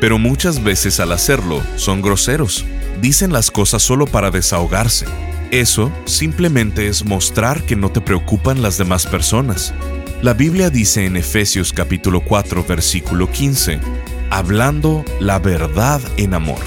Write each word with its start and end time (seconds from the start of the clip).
pero 0.00 0.18
muchas 0.18 0.64
veces 0.64 0.98
al 0.98 1.12
hacerlo 1.12 1.62
son 1.76 2.02
groseros. 2.02 2.64
Dicen 3.00 3.32
las 3.32 3.50
cosas 3.50 3.82
solo 3.82 4.06
para 4.06 4.30
desahogarse. 4.30 5.06
Eso 5.50 5.92
simplemente 6.06 6.88
es 6.88 7.04
mostrar 7.04 7.64
que 7.64 7.76
no 7.76 7.90
te 7.90 8.00
preocupan 8.00 8.62
las 8.62 8.78
demás 8.78 9.06
personas. 9.06 9.74
La 10.22 10.34
Biblia 10.34 10.70
dice 10.70 11.06
en 11.06 11.16
Efesios 11.16 11.72
capítulo 11.72 12.20
4 12.20 12.64
versículo 12.68 13.30
15, 13.30 13.80
hablando 14.30 15.04
la 15.18 15.38
verdad 15.38 16.00
en 16.16 16.34
amor. 16.34 16.60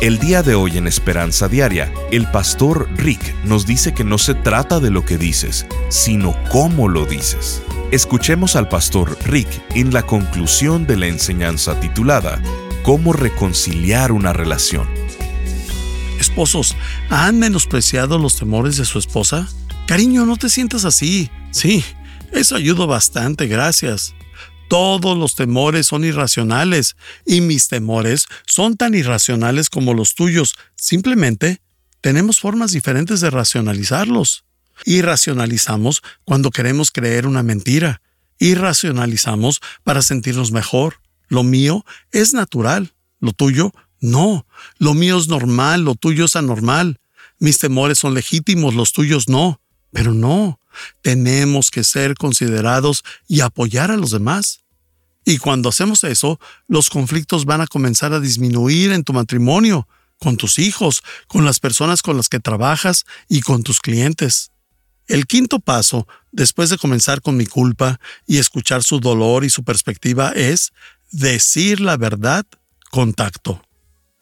El 0.00 0.18
día 0.18 0.42
de 0.42 0.54
hoy 0.54 0.76
en 0.76 0.86
Esperanza 0.86 1.48
Diaria, 1.48 1.90
el 2.10 2.26
pastor 2.30 2.88
Rick 2.96 3.34
nos 3.44 3.64
dice 3.64 3.94
que 3.94 4.04
no 4.04 4.18
se 4.18 4.34
trata 4.34 4.80
de 4.80 4.90
lo 4.90 5.04
que 5.04 5.16
dices, 5.16 5.66
sino 5.88 6.36
cómo 6.50 6.88
lo 6.88 7.06
dices. 7.06 7.62
Escuchemos 7.94 8.56
al 8.56 8.68
pastor 8.68 9.16
Rick 9.24 9.46
en 9.76 9.94
la 9.94 10.04
conclusión 10.04 10.84
de 10.84 10.96
la 10.96 11.06
enseñanza 11.06 11.78
titulada 11.78 12.42
¿Cómo 12.82 13.12
reconciliar 13.12 14.10
una 14.10 14.32
relación? 14.32 14.88
Esposos, 16.18 16.74
¿han 17.08 17.38
menospreciado 17.38 18.18
los 18.18 18.36
temores 18.36 18.78
de 18.78 18.84
su 18.84 18.98
esposa? 18.98 19.48
Cariño, 19.86 20.26
no 20.26 20.36
te 20.36 20.48
sientas 20.48 20.84
así. 20.84 21.30
Sí, 21.52 21.84
eso 22.32 22.56
ayuda 22.56 22.84
bastante, 22.84 23.46
gracias. 23.46 24.16
Todos 24.68 25.16
los 25.16 25.36
temores 25.36 25.86
son 25.86 26.02
irracionales 26.04 26.96
y 27.24 27.42
mis 27.42 27.68
temores 27.68 28.26
son 28.44 28.76
tan 28.76 28.96
irracionales 28.96 29.70
como 29.70 29.94
los 29.94 30.16
tuyos. 30.16 30.56
Simplemente 30.74 31.60
tenemos 32.00 32.40
formas 32.40 32.72
diferentes 32.72 33.20
de 33.20 33.30
racionalizarlos. 33.30 34.44
Irracionalizamos 34.84 36.02
cuando 36.24 36.50
queremos 36.50 36.90
creer 36.90 37.26
una 37.26 37.42
mentira. 37.42 38.02
Irracionalizamos 38.38 39.60
para 39.82 40.02
sentirnos 40.02 40.52
mejor. 40.52 41.00
Lo 41.28 41.42
mío 41.42 41.84
es 42.12 42.34
natural, 42.34 42.94
lo 43.20 43.32
tuyo 43.32 43.72
no. 44.04 44.46
Lo 44.78 44.94
mío 44.94 45.18
es 45.18 45.28
normal, 45.28 45.82
lo 45.82 45.94
tuyo 45.94 46.26
es 46.26 46.36
anormal. 46.36 47.00
Mis 47.38 47.58
temores 47.58 47.98
son 47.98 48.14
legítimos, 48.14 48.74
los 48.74 48.92
tuyos 48.92 49.28
no. 49.28 49.60
Pero 49.92 50.12
no, 50.12 50.60
tenemos 51.02 51.70
que 51.70 51.84
ser 51.84 52.14
considerados 52.14 53.02
y 53.28 53.40
apoyar 53.40 53.90
a 53.90 53.96
los 53.96 54.10
demás. 54.10 54.60
Y 55.24 55.38
cuando 55.38 55.70
hacemos 55.70 56.04
eso, 56.04 56.38
los 56.68 56.90
conflictos 56.90 57.46
van 57.46 57.62
a 57.62 57.66
comenzar 57.66 58.12
a 58.12 58.20
disminuir 58.20 58.92
en 58.92 59.04
tu 59.04 59.12
matrimonio, 59.12 59.88
con 60.18 60.36
tus 60.36 60.58
hijos, 60.58 61.02
con 61.26 61.44
las 61.44 61.60
personas 61.60 62.02
con 62.02 62.16
las 62.16 62.28
que 62.28 62.40
trabajas 62.40 63.04
y 63.28 63.40
con 63.40 63.62
tus 63.62 63.80
clientes. 63.80 64.50
El 65.06 65.26
quinto 65.26 65.60
paso, 65.60 66.08
después 66.32 66.70
de 66.70 66.78
comenzar 66.78 67.20
con 67.20 67.36
mi 67.36 67.46
culpa 67.46 68.00
y 68.26 68.38
escuchar 68.38 68.82
su 68.82 69.00
dolor 69.00 69.44
y 69.44 69.50
su 69.50 69.62
perspectiva, 69.62 70.32
es 70.34 70.72
decir 71.10 71.80
la 71.80 71.96
verdad 71.96 72.46
con 72.90 73.12
tacto. 73.12 73.62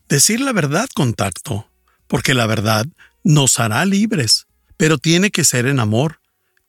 Decir 0.09 0.41
la 0.41 0.53
verdad 0.53 0.89
con 0.95 1.15
tacto, 1.15 1.71
porque 2.09 2.35
la 2.35 2.47
verdad 2.47 2.87
nos 3.23 3.61
hará 3.61 3.85
libres, 3.85 4.47
pero 4.77 4.99
tiene 4.99 5.31
que 5.31 5.45
ser 5.45 5.67
en 5.67 5.79
amor. 5.79 6.21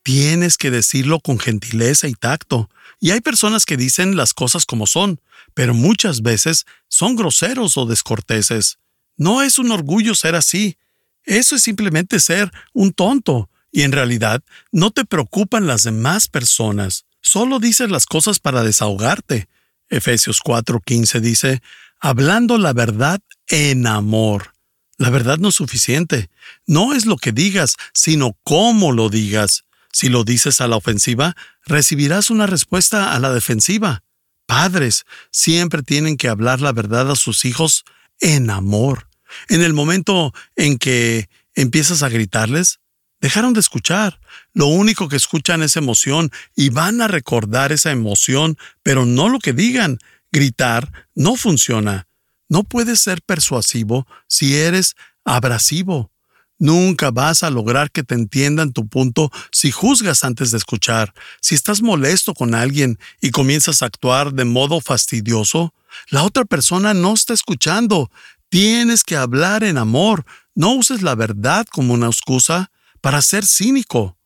Tienes 0.04 0.58
que 0.58 0.70
decirlo 0.70 1.20
con 1.20 1.40
gentileza 1.40 2.08
y 2.08 2.14
tacto. 2.14 2.70
Y 3.00 3.12
hay 3.12 3.22
personas 3.22 3.66
que 3.66 3.78
dicen 3.78 4.16
las 4.16 4.34
cosas 4.34 4.66
como 4.66 4.86
son, 4.86 5.20
pero 5.54 5.74
muchas 5.74 6.22
veces 6.22 6.66
son 6.88 7.16
groseros 7.16 7.78
o 7.78 7.86
descorteses. 7.86 8.78
No 9.18 9.42
es 9.42 9.58
un 9.58 9.72
orgullo 9.72 10.14
ser 10.14 10.36
así. 10.36 10.78
Eso 11.24 11.56
es 11.56 11.64
simplemente 11.64 12.20
ser 12.20 12.52
un 12.74 12.92
tonto 12.94 13.50
y 13.74 13.82
en 13.82 13.92
realidad 13.92 14.44
no 14.72 14.92
te 14.92 15.04
preocupan 15.04 15.68
las 15.68 15.84
demás 15.84 16.30
personas, 16.30 17.06
solo 17.22 17.60
dices 17.60 17.90
las 17.90 18.06
cosas 18.06 18.40
para 18.40 18.64
desahogarte. 18.64 19.50
Efesios 19.90 20.40
4:15 20.42 21.20
dice, 21.20 21.62
hablando 22.00 22.58
la 22.58 22.72
verdad 22.72 23.20
en 23.48 23.88
amor. 23.88 24.54
La 24.98 25.10
verdad 25.10 25.40
no 25.40 25.50
es 25.50 25.56
suficiente. 25.56 26.30
No 26.68 26.94
es 26.94 27.08
lo 27.08 27.18
que 27.18 27.32
digas, 27.32 27.76
sino 27.94 28.38
cómo 28.44 28.92
lo 28.92 29.10
digas. 29.10 29.66
Si 29.92 30.08
lo 30.08 30.24
dices 30.24 30.62
a 30.62 30.68
la 30.68 30.76
ofensiva, 30.76 31.36
recibirás 31.66 32.30
una 32.30 32.46
respuesta 32.46 33.14
a 33.14 33.20
la 33.20 33.34
defensiva. 33.34 34.04
Padres 34.46 35.06
siempre 35.32 35.82
tienen 35.82 36.16
que 36.16 36.30
hablar 36.30 36.62
la 36.62 36.74
verdad 36.74 37.10
a 37.10 37.16
sus 37.16 37.44
hijos 37.44 37.86
en 38.20 38.52
amor. 38.52 39.08
En 39.50 39.64
el 39.64 39.74
momento 39.74 40.32
en 40.56 40.78
que 40.78 41.28
empiezas 41.56 42.04
a 42.04 42.10
gritarles, 42.10 42.80
Dejaron 43.24 43.54
de 43.54 43.62
escuchar. 43.62 44.20
Lo 44.54 44.68
único 44.68 45.08
que 45.08 45.16
escuchan 45.16 45.64
es 45.64 45.78
emoción 45.78 46.30
y 46.58 46.72
van 46.72 47.00
a 47.00 47.08
recordar 47.08 47.72
esa 47.72 47.90
emoción, 47.90 48.58
pero 48.84 49.06
no 49.06 49.30
lo 49.30 49.40
que 49.40 49.54
digan. 49.54 49.98
Gritar 50.30 50.92
no 51.16 51.38
funciona. 51.38 52.06
No 52.50 52.66
puedes 52.66 53.00
ser 53.00 53.22
persuasivo 53.22 54.06
si 54.28 54.58
eres 54.58 54.96
abrasivo. 55.24 56.12
Nunca 56.60 57.12
vas 57.12 57.44
a 57.44 57.50
lograr 57.50 57.92
que 57.92 58.04
te 58.04 58.14
entiendan 58.14 58.74
tu 58.74 58.90
punto 58.90 59.32
si 59.54 59.72
juzgas 59.72 60.26
antes 60.26 60.52
de 60.52 60.58
escuchar. 60.58 61.14
Si 61.40 61.56
estás 61.56 61.82
molesto 61.82 62.34
con 62.34 62.54
alguien 62.54 63.00
y 63.22 63.32
comienzas 63.32 63.82
a 63.82 63.86
actuar 63.86 64.34
de 64.34 64.44
modo 64.44 64.82
fastidioso, 64.82 65.74
la 66.10 66.24
otra 66.24 66.44
persona 66.44 66.94
no 66.94 67.14
está 67.14 67.34
escuchando. 67.34 68.12
Tienes 68.50 69.06
que 69.06 69.16
hablar 69.16 69.64
en 69.64 69.78
amor. 69.78 70.26
No 70.56 70.74
uses 70.74 71.02
la 71.02 71.16
verdad 71.16 71.66
como 71.72 71.94
una 71.94 72.08
excusa 72.08 72.70
para 73.04 73.22
ser 73.22 73.46
cínico. 73.46 74.18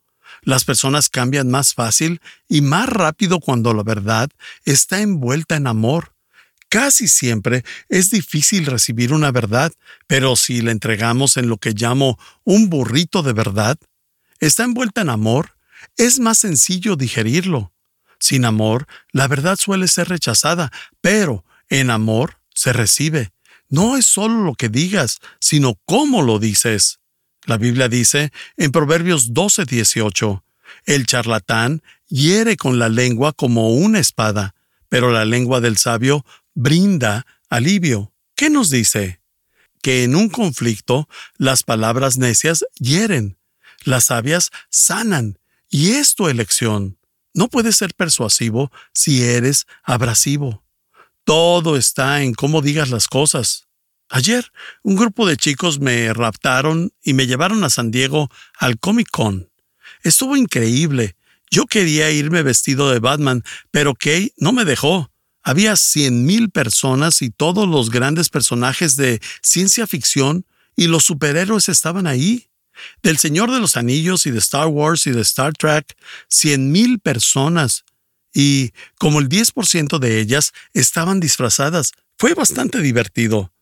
Las 0.42 0.64
personas 0.64 1.08
cambian 1.08 1.50
más 1.50 1.74
fácil 1.74 2.20
y 2.48 2.60
más 2.60 2.88
rápido 2.88 3.40
cuando 3.40 3.74
la 3.74 3.82
verdad 3.82 4.30
está 4.64 5.00
envuelta 5.00 5.56
en 5.56 5.66
amor. 5.66 6.14
Casi 6.68 7.08
siempre 7.08 7.64
es 7.88 8.10
difícil 8.10 8.66
recibir 8.66 9.12
una 9.12 9.32
verdad, 9.32 9.72
pero 10.06 10.36
si 10.36 10.60
la 10.62 10.70
entregamos 10.70 11.36
en 11.36 11.48
lo 11.48 11.56
que 11.56 11.72
llamo 11.72 12.20
un 12.44 12.70
burrito 12.70 13.24
de 13.24 13.32
verdad, 13.32 13.78
está 14.38 14.62
envuelta 14.62 15.00
en 15.00 15.10
amor, 15.10 15.56
es 15.96 16.20
más 16.20 16.38
sencillo 16.38 16.94
digerirlo. 16.94 17.72
Sin 18.20 18.44
amor, 18.44 18.86
la 19.10 19.26
verdad 19.26 19.56
suele 19.58 19.88
ser 19.88 20.08
rechazada, 20.08 20.70
pero 21.00 21.44
en 21.68 21.90
amor 21.90 22.38
se 22.54 22.72
recibe. 22.72 23.32
No 23.68 23.96
es 23.96 24.06
solo 24.06 24.44
lo 24.44 24.54
que 24.54 24.68
digas, 24.68 25.18
sino 25.40 25.80
cómo 25.84 26.22
lo 26.22 26.38
dices. 26.38 27.00
La 27.48 27.56
Biblia 27.56 27.88
dice 27.88 28.30
en 28.58 28.72
Proverbios 28.72 29.32
12:18, 29.32 30.44
el 30.84 31.06
charlatán 31.06 31.82
hiere 32.06 32.58
con 32.58 32.78
la 32.78 32.90
lengua 32.90 33.32
como 33.32 33.70
una 33.72 34.00
espada, 34.00 34.54
pero 34.90 35.10
la 35.12 35.24
lengua 35.24 35.62
del 35.62 35.78
sabio 35.78 36.26
brinda 36.54 37.24
alivio. 37.48 38.12
¿Qué 38.36 38.50
nos 38.50 38.68
dice? 38.68 39.22
Que 39.80 40.04
en 40.04 40.14
un 40.14 40.28
conflicto 40.28 41.08
las 41.38 41.62
palabras 41.62 42.18
necias 42.18 42.66
hieren, 42.80 43.38
las 43.82 44.04
sabias 44.04 44.50
sanan, 44.68 45.38
y 45.70 45.92
es 45.92 46.16
tu 46.16 46.28
elección. 46.28 46.98
No 47.32 47.48
puedes 47.48 47.76
ser 47.76 47.94
persuasivo 47.94 48.70
si 48.92 49.22
eres 49.22 49.66
abrasivo. 49.84 50.64
Todo 51.24 51.78
está 51.78 52.20
en 52.22 52.34
cómo 52.34 52.60
digas 52.60 52.90
las 52.90 53.08
cosas. 53.08 53.67
Ayer, 54.10 54.52
un 54.82 54.96
grupo 54.96 55.26
de 55.26 55.36
chicos 55.36 55.80
me 55.80 56.12
raptaron 56.14 56.92
y 57.02 57.12
me 57.12 57.26
llevaron 57.26 57.62
a 57.62 57.70
San 57.70 57.90
Diego 57.90 58.30
al 58.58 58.78
Comic 58.78 59.08
Con. 59.10 59.50
Estuvo 60.02 60.36
increíble. 60.36 61.14
Yo 61.50 61.66
quería 61.66 62.10
irme 62.10 62.42
vestido 62.42 62.90
de 62.90 63.00
Batman, 63.00 63.42
pero 63.70 63.94
Kay 63.94 64.32
no 64.38 64.52
me 64.52 64.64
dejó. 64.64 65.10
Había 65.42 65.76
cien 65.76 66.24
mil 66.24 66.50
personas 66.50 67.20
y 67.20 67.30
todos 67.30 67.68
los 67.68 67.90
grandes 67.90 68.30
personajes 68.30 68.96
de 68.96 69.20
ciencia 69.42 69.86
ficción 69.86 70.46
y 70.74 70.86
los 70.86 71.04
superhéroes 71.04 71.68
estaban 71.68 72.06
ahí. 72.06 72.48
Del 73.02 73.18
Señor 73.18 73.50
de 73.50 73.58
los 73.58 73.76
Anillos 73.76 74.24
y 74.26 74.30
de 74.30 74.38
Star 74.38 74.68
Wars 74.68 75.06
y 75.06 75.10
de 75.10 75.20
Star 75.20 75.52
Trek, 75.52 75.96
cien 76.28 76.72
mil 76.72 76.98
personas. 76.98 77.84
Y 78.32 78.72
como 78.98 79.20
el 79.20 79.28
10% 79.28 79.98
de 79.98 80.20
ellas 80.20 80.52
estaban 80.72 81.18
disfrazadas, 81.18 81.92
fue 82.16 82.34
bastante 82.34 82.80
divertido 82.80 83.52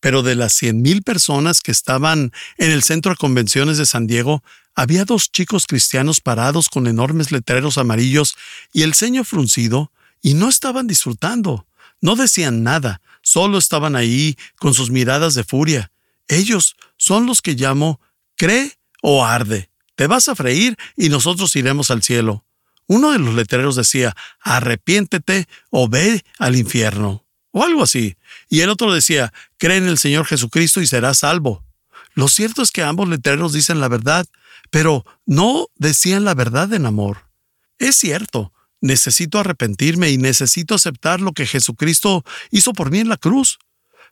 pero 0.00 0.22
de 0.22 0.34
las 0.34 0.60
100.000 0.60 1.02
personas 1.02 1.60
que 1.60 1.72
estaban 1.72 2.32
en 2.58 2.70
el 2.70 2.82
centro 2.82 3.12
de 3.12 3.16
convenciones 3.16 3.78
de 3.78 3.86
San 3.86 4.06
Diego, 4.06 4.42
había 4.74 5.04
dos 5.04 5.32
chicos 5.32 5.66
cristianos 5.66 6.20
parados 6.20 6.68
con 6.68 6.86
enormes 6.86 7.32
letreros 7.32 7.78
amarillos 7.78 8.36
y 8.72 8.82
el 8.82 8.94
ceño 8.94 9.24
fruncido, 9.24 9.90
y 10.22 10.34
no 10.34 10.48
estaban 10.48 10.86
disfrutando. 10.86 11.66
No 12.00 12.16
decían 12.16 12.62
nada, 12.62 13.00
solo 13.22 13.58
estaban 13.58 13.96
ahí 13.96 14.36
con 14.56 14.74
sus 14.74 14.90
miradas 14.90 15.34
de 15.34 15.44
furia. 15.44 15.92
Ellos 16.28 16.76
son 16.96 17.26
los 17.26 17.42
que 17.42 17.54
llamo 17.54 18.00
cree 18.36 18.72
o 19.02 19.24
arde. 19.24 19.70
Te 19.94 20.06
vas 20.06 20.28
a 20.28 20.34
freír 20.34 20.76
y 20.96 21.08
nosotros 21.08 21.54
iremos 21.56 21.90
al 21.90 22.02
cielo. 22.02 22.44
Uno 22.86 23.12
de 23.12 23.18
los 23.18 23.34
letreros 23.34 23.76
decía, 23.76 24.14
arrepiéntete 24.40 25.48
o 25.70 25.88
ve 25.88 26.24
al 26.38 26.54
infierno, 26.54 27.25
o 27.56 27.64
algo 27.64 27.82
así. 27.82 28.18
Y 28.50 28.60
el 28.60 28.68
otro 28.68 28.92
decía, 28.92 29.32
cree 29.56 29.78
en 29.78 29.88
el 29.88 29.96
Señor 29.96 30.26
Jesucristo 30.26 30.82
y 30.82 30.86
serás 30.86 31.20
salvo. 31.20 31.64
Lo 32.12 32.28
cierto 32.28 32.60
es 32.60 32.70
que 32.70 32.82
ambos 32.82 33.08
letreros 33.08 33.54
dicen 33.54 33.80
la 33.80 33.88
verdad, 33.88 34.26
pero 34.70 35.06
no 35.24 35.68
decían 35.76 36.26
la 36.26 36.34
verdad 36.34 36.70
en 36.74 36.84
amor. 36.84 37.30
Es 37.78 37.96
cierto, 37.96 38.52
necesito 38.82 39.38
arrepentirme 39.38 40.10
y 40.10 40.18
necesito 40.18 40.74
aceptar 40.74 41.22
lo 41.22 41.32
que 41.32 41.46
Jesucristo 41.46 42.26
hizo 42.50 42.74
por 42.74 42.90
mí 42.90 42.98
en 42.98 43.08
la 43.08 43.16
cruz. 43.16 43.58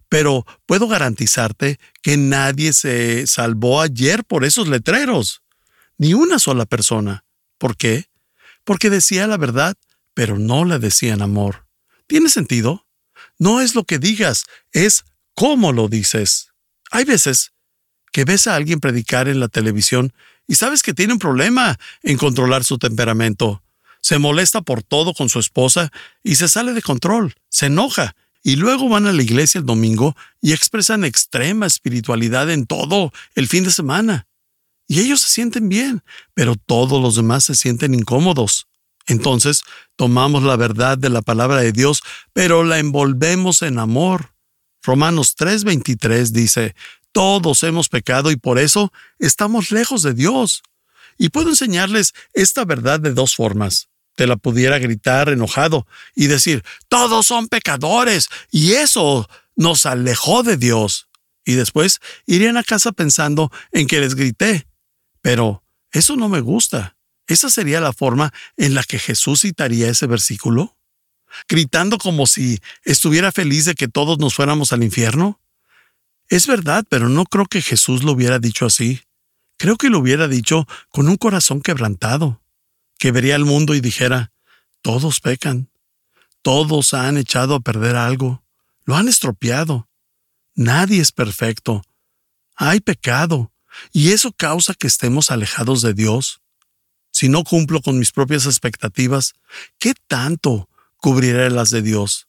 Pero 0.09 0.47
puedo 0.65 0.89
garantizarte 0.89 1.79
que 2.01 2.17
nadie 2.17 2.73
se 2.73 3.27
salvó 3.27 3.83
ayer 3.83 4.25
por 4.25 4.47
esos 4.47 4.69
letreros. 4.69 5.43
Ni 5.99 6.15
una 6.15 6.39
sola 6.39 6.65
persona. 6.65 7.27
¿Por 7.59 7.77
qué? 7.77 8.07
Porque 8.65 8.89
decía 8.89 9.27
la 9.27 9.37
verdad, 9.37 9.77
pero 10.15 10.39
no 10.39 10.65
la 10.65 10.79
decían 10.79 11.21
amor. 11.21 11.67
¿Tiene 12.07 12.31
sentido? 12.31 12.84
No 13.45 13.61
es 13.61 13.75
lo 13.75 13.85
que 13.85 13.99
digas, 13.99 14.47
es 14.73 15.05
cómo 15.35 15.75
lo 15.75 15.89
dices. 15.89 16.49
Hay 16.91 17.05
veces 17.05 17.53
que 18.11 18.25
ves 18.25 18.47
a 18.47 18.55
alguien 18.55 18.81
predicar 18.81 19.29
en 19.29 19.39
la 19.39 19.49
televisión 19.49 20.15
y 20.49 20.55
sabes 20.55 20.83
que 20.83 20.95
tiene 20.95 21.13
un 21.13 21.19
problema 21.19 21.79
en 22.03 22.17
controlar 22.17 22.65
su 22.65 22.79
temperamento. 22.79 23.63
Se 24.01 24.19
molesta 24.19 24.63
por 24.63 24.83
todo 24.83 25.13
con 25.13 25.29
su 25.29 25.41
esposa 25.41 25.93
y 26.23 26.37
se 26.37 26.49
sale 26.49 26.73
de 26.73 26.81
control, 26.81 27.35
se 27.51 27.67
enoja, 27.67 28.17
y 28.43 28.57
luego 28.57 28.89
van 28.89 29.07
a 29.07 29.13
la 29.13 29.23
iglesia 29.23 29.59
el 29.59 29.67
domingo 29.67 30.17
y 30.41 30.55
expresan 30.55 31.05
extrema 31.05 31.67
espiritualidad 31.67 32.51
en 32.51 32.65
todo 32.65 33.13
el 33.35 33.47
fin 33.47 33.65
de 33.65 33.73
semana. 33.73 34.27
Y 34.89 35.01
ellos 35.01 35.21
se 35.21 35.29
sienten 35.29 35.69
bien, 35.69 36.03
pero 36.33 36.57
todos 36.57 36.99
los 37.03 37.17
demás 37.17 37.45
se 37.45 37.55
sienten 37.55 37.93
incómodos. 37.93 38.69
Entonces, 39.07 39.63
tomamos 39.97 40.43
la 40.43 40.57
verdad 40.57 40.97
de 40.99 41.11
la 41.11 41.23
palabra 41.23 41.61
de 41.61 41.73
Dios, 41.73 42.03
pero 42.33 42.65
la 42.65 42.79
envolvemos 42.79 43.63
en 43.63 43.79
amor. 43.79 44.35
Romanos 44.83 45.35
3:23 45.37 46.33
dice, 46.33 46.75
todos 47.13 47.63
hemos 47.63 47.89
pecado 47.89 48.31
y 48.31 48.37
por 48.37 48.59
eso 48.59 48.93
estamos 49.19 49.71
lejos 49.71 50.03
de 50.03 50.15
Dios. 50.15 50.63
Y 51.17 51.29
puedo 51.29 51.51
enseñarles 51.51 52.13
esta 52.33 52.65
verdad 52.65 52.99
de 52.99 53.15
dos 53.15 53.37
formas. 53.37 53.89
Te 54.17 54.27
la 54.27 54.37
pudiera 54.37 54.79
gritar 54.79 55.29
enojado 55.29 55.87
y 56.15 56.27
decir, 56.27 56.65
todos 56.89 57.27
son 57.27 57.49
pecadores 57.49 58.29
y 58.51 58.73
eso 58.73 59.29
nos 59.55 59.87
alejó 59.87 60.43
de 60.43 60.57
Dios. 60.57 61.09
Y 61.45 61.55
después 61.55 62.01
irían 62.27 62.57
a 62.57 62.65
casa 62.65 62.91
pensando 62.93 63.53
en 63.71 63.87
que 63.87 64.01
les 64.01 64.15
grité. 64.15 64.67
Pero 65.21 65.63
eso 65.93 66.17
no 66.17 66.29
me 66.29 66.41
gusta. 66.41 66.97
¿Esa 67.27 67.49
sería 67.51 67.81
la 67.81 67.93
forma 67.93 68.33
en 68.57 68.75
la 68.75 68.83
que 68.83 68.99
Jesús 68.99 69.43
citaría 69.43 69.89
ese 69.89 70.07
versículo? 70.07 70.77
¿Gritando 71.49 71.99
como 71.99 72.27
si 72.27 72.61
estuviera 72.85 73.33
feliz 73.33 73.65
de 73.65 73.75
que 73.75 73.89
todos 73.89 74.19
nos 74.19 74.35
fuéramos 74.35 74.73
al 74.73 74.85
infierno? 74.85 75.41
Es 76.29 76.47
verdad, 76.47 76.85
pero 76.89 77.09
no 77.09 77.25
creo 77.25 77.47
que 77.47 77.63
Jesús 77.63 78.03
lo 78.05 78.13
hubiera 78.13 78.39
dicho 78.39 78.67
así. 78.67 79.03
Creo 79.57 79.77
que 79.77 79.91
lo 79.91 79.99
hubiera 79.99 80.29
dicho 80.29 80.67
con 80.91 81.09
un 81.09 81.17
corazón 81.17 81.61
quebrantado, 81.61 82.43
que 82.99 83.13
vería 83.13 83.37
al 83.37 83.45
mundo 83.45 83.75
y 83.75 83.81
dijera, 83.81 84.33
todos 84.83 85.21
pecan, 85.21 85.71
todos 86.43 86.93
han 86.93 87.17
echado 87.17 87.55
a 87.55 87.61
perder 87.61 87.97
algo, 87.97 88.45
lo 88.85 88.97
han 88.97 89.09
estropeado, 89.09 89.89
nadie 90.55 91.01
es 91.01 91.13
perfecto, 91.13 91.83
hay 92.57 92.81
pecado, 92.81 93.53
y 93.93 94.13
eso 94.13 94.33
causa 94.33 94.75
que 94.75 94.87
estemos 94.87 95.31
alejados 95.31 95.83
de 95.83 95.95
Dios. 95.95 96.43
Si 97.15 97.29
no 97.29 97.45
cumplo 97.45 97.81
con 97.81 97.97
mis 97.97 98.11
propias 98.11 98.45
expectativas, 98.45 99.35
¿qué 99.79 99.95
tanto 100.09 100.69
cubriré 100.97 101.49
las 101.49 101.71
de 101.71 101.81
Dios? 101.81 102.27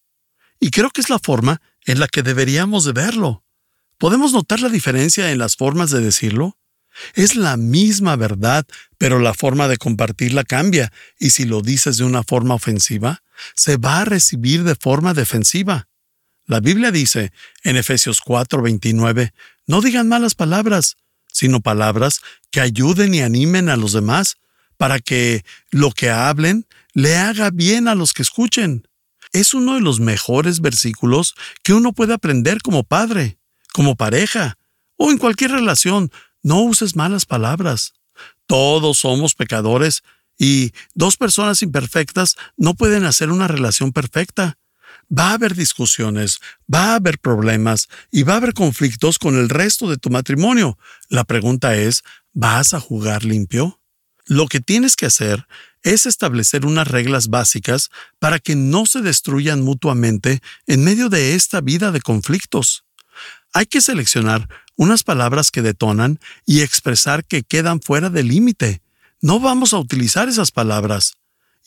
Y 0.60 0.70
creo 0.70 0.92
que 0.92 1.02
es 1.02 1.10
la 1.10 1.18
forma 1.18 1.60
en 1.88 2.00
la 2.00 2.08
que 2.08 2.22
deberíamos 2.22 2.86
de 2.86 2.92
verlo. 2.92 3.44
¿Podemos 3.98 4.32
notar 4.32 4.60
la 4.60 4.70
diferencia 4.70 5.32
en 5.32 5.40
las 5.40 5.56
formas 5.56 5.90
de 5.90 6.02
decirlo? 6.02 6.60
Es 7.16 7.36
la 7.36 7.58
misma 7.58 8.16
verdad, 8.16 8.68
pero 9.00 9.18
la 9.18 9.34
forma 9.34 9.68
de 9.68 9.78
compartirla 9.78 10.44
cambia, 10.44 10.94
y 11.18 11.32
si 11.32 11.46
lo 11.46 11.64
dices 11.64 11.98
de 11.98 12.04
una 12.04 12.22
forma 12.22 12.54
ofensiva, 12.54 13.24
se 13.56 13.78
va 13.78 14.02
a 14.02 14.06
recibir 14.06 14.64
de 14.64 14.76
forma 14.76 15.16
defensiva. 15.16 15.88
La 16.46 16.60
Biblia 16.60 16.92
dice 16.92 17.32
en 17.64 17.76
Efesios 17.76 18.22
4:29, 18.22 19.34
no 19.66 19.82
digan 19.82 20.08
malas 20.08 20.36
palabras, 20.36 20.96
sino 21.26 21.62
palabras 21.62 22.22
que 22.52 22.62
ayuden 22.62 23.16
y 23.16 23.22
animen 23.22 23.70
a 23.70 23.78
los 23.78 23.92
demás, 23.92 24.38
para 24.78 25.00
que 25.00 25.44
lo 25.72 25.92
que 25.92 26.10
hablen 26.10 26.68
le 26.94 27.18
haga 27.18 27.50
bien 27.50 27.88
a 27.88 27.96
los 27.96 28.14
que 28.14 28.22
escuchen. 28.22 28.88
Es 29.34 29.54
uno 29.54 29.76
de 29.76 29.82
los 29.82 30.00
mejores 30.00 30.62
versículos 30.62 31.36
que 31.64 31.74
uno 31.74 31.94
puede 31.94 32.14
aprender 32.14 32.62
como 32.62 32.84
padre 32.84 33.38
como 33.76 33.98
pareja 33.98 34.58
o 34.96 35.12
en 35.12 35.18
cualquier 35.18 35.52
relación, 35.52 36.10
no 36.42 36.62
uses 36.62 36.96
malas 36.96 37.26
palabras. 37.26 37.94
Todos 38.48 39.00
somos 39.00 39.36
pecadores 39.36 40.02
y 40.38 40.72
dos 40.94 41.18
personas 41.18 41.62
imperfectas 41.62 42.38
no 42.56 42.76
pueden 42.76 43.04
hacer 43.04 43.32
una 43.32 43.50
relación 43.50 43.92
perfecta. 43.92 44.58
Va 45.12 45.32
a 45.32 45.34
haber 45.34 45.56
discusiones, 45.56 46.40
va 46.74 46.94
a 46.94 46.96
haber 46.96 47.20
problemas 47.20 47.90
y 48.12 48.24
va 48.24 48.36
a 48.36 48.38
haber 48.38 48.54
conflictos 48.54 49.20
con 49.20 49.36
el 49.36 49.50
resto 49.50 49.90
de 49.90 49.98
tu 49.98 50.10
matrimonio. 50.10 50.78
La 51.10 51.26
pregunta 51.26 51.76
es, 51.76 52.04
¿vas 52.32 52.74
a 52.74 52.80
jugar 52.80 53.26
limpio? 53.26 53.82
Lo 54.26 54.48
que 54.48 54.60
tienes 54.60 54.96
que 54.96 55.06
hacer 55.06 55.48
es 55.84 56.08
establecer 56.08 56.66
unas 56.66 56.88
reglas 56.88 57.28
básicas 57.28 57.90
para 58.20 58.40
que 58.40 58.56
no 58.56 58.88
se 58.88 59.02
destruyan 59.02 59.62
mutuamente 59.62 60.42
en 60.66 60.84
medio 60.84 61.10
de 61.10 61.36
esta 61.36 61.62
vida 61.62 61.92
de 61.92 62.02
conflictos. 62.02 62.86
Hay 63.54 63.68
que 63.68 63.82
seleccionar 63.82 64.50
unas 64.76 65.04
palabras 65.04 65.52
que 65.52 65.62
detonan 65.62 66.20
y 66.46 66.62
expresar 66.62 67.24
que 67.24 67.44
quedan 67.44 67.82
fuera 67.82 68.10
del 68.10 68.30
límite. 68.30 68.82
No 69.22 69.40
vamos 69.40 69.74
a 69.74 69.78
utilizar 69.78 70.28
esas 70.28 70.52
palabras. 70.52 71.14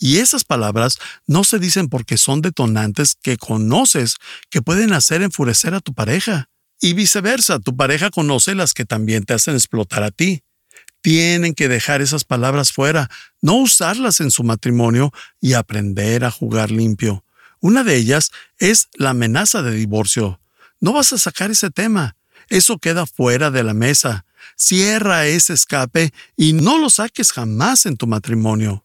Y 0.00 0.18
esas 0.18 0.44
palabras 0.44 0.98
no 1.26 1.44
se 1.44 1.58
dicen 1.58 1.88
porque 1.88 2.18
son 2.18 2.40
detonantes 2.40 3.16
que 3.20 3.36
conoces 3.36 4.16
que 4.50 4.62
pueden 4.62 4.92
hacer 4.92 5.22
enfurecer 5.22 5.74
a 5.74 5.80
tu 5.80 5.94
pareja. 5.94 6.48
Y 6.80 6.92
viceversa, 6.92 7.58
tu 7.58 7.76
pareja 7.76 8.10
conoce 8.10 8.54
las 8.54 8.74
que 8.74 8.84
también 8.84 9.24
te 9.24 9.34
hacen 9.34 9.54
explotar 9.54 10.02
a 10.02 10.10
ti. 10.10 10.42
Tienen 11.00 11.54
que 11.54 11.68
dejar 11.68 12.02
esas 12.02 12.24
palabras 12.24 12.72
fuera, 12.72 13.08
no 13.40 13.54
usarlas 13.54 14.20
en 14.20 14.30
su 14.30 14.42
matrimonio 14.44 15.12
y 15.40 15.52
aprender 15.52 16.24
a 16.24 16.30
jugar 16.30 16.70
limpio. 16.70 17.24
Una 17.60 17.84
de 17.84 17.96
ellas 17.96 18.30
es 18.58 18.88
la 18.94 19.10
amenaza 19.10 19.62
de 19.62 19.72
divorcio. 19.72 20.40
No 20.80 20.92
vas 20.92 21.12
a 21.12 21.18
sacar 21.18 21.50
ese 21.50 21.70
tema. 21.70 22.16
Eso 22.48 22.78
queda 22.78 23.06
fuera 23.06 23.50
de 23.50 23.62
la 23.62 23.74
mesa. 23.74 24.24
Cierra 24.56 25.26
ese 25.26 25.52
escape 25.52 26.12
y 26.36 26.52
no 26.52 26.78
lo 26.78 26.90
saques 26.90 27.32
jamás 27.32 27.86
en 27.86 27.96
tu 27.96 28.06
matrimonio. 28.06 28.84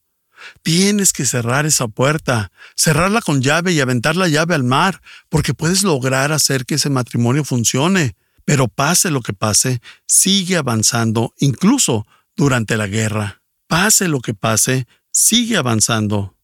Tienes 0.62 1.14
que 1.14 1.26
cerrar 1.26 1.66
esa 1.66 1.88
puerta, 1.88 2.52
cerrarla 2.76 3.22
con 3.22 3.42
llave 3.42 3.72
y 3.72 3.80
aventar 3.80 4.16
la 4.16 4.28
llave 4.28 4.56
al 4.56 4.64
mar, 4.64 5.02
porque 5.30 5.54
puedes 5.54 5.84
lograr 5.84 6.32
hacer 6.32 6.66
que 6.66 6.76
ese 6.76 6.90
matrimonio 6.90 7.44
funcione. 7.44 8.16
Pero 8.46 8.68
pase 8.68 9.12
lo 9.12 9.22
que 9.22 9.34
pase, 9.34 9.82
sigue 10.08 10.58
avanzando, 10.58 11.34
incluso 11.40 12.06
durante 12.36 12.78
la 12.78 12.88
guerra. 12.88 13.42
Pase 13.68 14.08
lo 14.08 14.20
que 14.20 14.34
pase, 14.34 14.88
sigue 15.12 15.58
avanzando. 15.58 16.36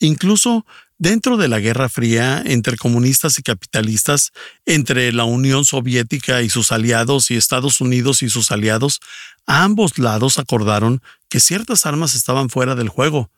Incluso 0.00 0.64
Dentro 1.00 1.36
de 1.36 1.46
la 1.46 1.60
Guerra 1.60 1.88
Fría 1.88 2.42
entre 2.44 2.76
comunistas 2.76 3.38
y 3.38 3.42
capitalistas, 3.42 4.32
entre 4.66 5.12
la 5.12 5.22
Unión 5.22 5.64
Soviética 5.64 6.42
y 6.42 6.50
sus 6.50 6.72
aliados 6.72 7.30
y 7.30 7.36
Estados 7.36 7.80
Unidos 7.80 8.24
y 8.24 8.28
sus 8.28 8.50
aliados, 8.50 8.98
ambos 9.46 9.96
lados 9.98 10.40
acordaron 10.40 11.00
que 11.28 11.38
ciertas 11.38 11.86
armas 11.86 12.16
estaban 12.16 12.50
fuera 12.50 12.74
del 12.74 12.88
juego. 12.88 13.30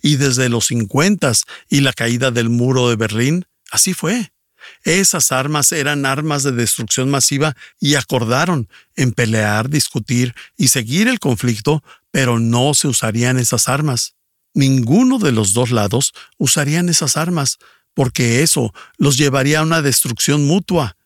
Y 0.00 0.14
desde 0.14 0.48
los 0.48 0.66
50 0.66 1.32
y 1.68 1.80
la 1.80 1.92
caída 1.92 2.30
del 2.30 2.50
muro 2.50 2.88
de 2.88 2.94
Berlín, 2.94 3.46
así 3.72 3.94
fue. 3.94 4.30
Esas 4.84 5.32
armas 5.32 5.72
eran 5.72 6.06
armas 6.06 6.42
de 6.42 6.52
destrucción 6.52 7.10
masiva 7.10 7.56
y 7.80 7.94
acordaron 7.94 8.68
en 8.96 9.12
pelear, 9.12 9.68
discutir 9.68 10.34
y 10.56 10.68
seguir 10.68 11.08
el 11.08 11.20
conflicto, 11.20 11.82
pero 12.10 12.38
no 12.38 12.74
se 12.74 12.88
usarían 12.88 13.38
esas 13.38 13.68
armas 13.68 14.14
ninguno 14.58 15.18
de 15.18 15.32
los 15.32 15.54
dos 15.54 15.70
lados 15.70 16.12
usarían 16.36 16.88
esas 16.88 17.16
armas, 17.16 17.58
porque 17.94 18.42
eso 18.42 18.74
los 18.96 19.16
llevaría 19.16 19.60
a 19.60 19.62
una 19.62 19.82
destrucción 19.82 20.46
mutua. 20.46 20.96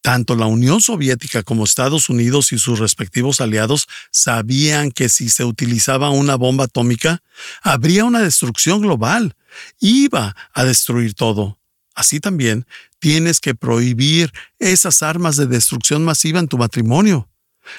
Tanto 0.00 0.34
la 0.34 0.46
Unión 0.46 0.80
Soviética 0.80 1.44
como 1.44 1.64
Estados 1.64 2.08
Unidos 2.08 2.52
y 2.52 2.58
sus 2.58 2.80
respectivos 2.80 3.40
aliados 3.40 3.86
sabían 4.10 4.90
que 4.90 5.08
si 5.08 5.28
se 5.28 5.44
utilizaba 5.44 6.10
una 6.10 6.34
bomba 6.34 6.64
atómica, 6.64 7.22
habría 7.62 8.04
una 8.04 8.20
destrucción 8.20 8.80
global. 8.80 9.36
Iba 9.78 10.34
a 10.52 10.64
destruir 10.64 11.14
todo. 11.14 11.61
Así 11.94 12.20
también 12.20 12.66
tienes 12.98 13.40
que 13.40 13.54
prohibir 13.54 14.32
esas 14.58 15.02
armas 15.02 15.36
de 15.36 15.46
destrucción 15.46 16.04
masiva 16.04 16.40
en 16.40 16.48
tu 16.48 16.58
matrimonio. 16.58 17.28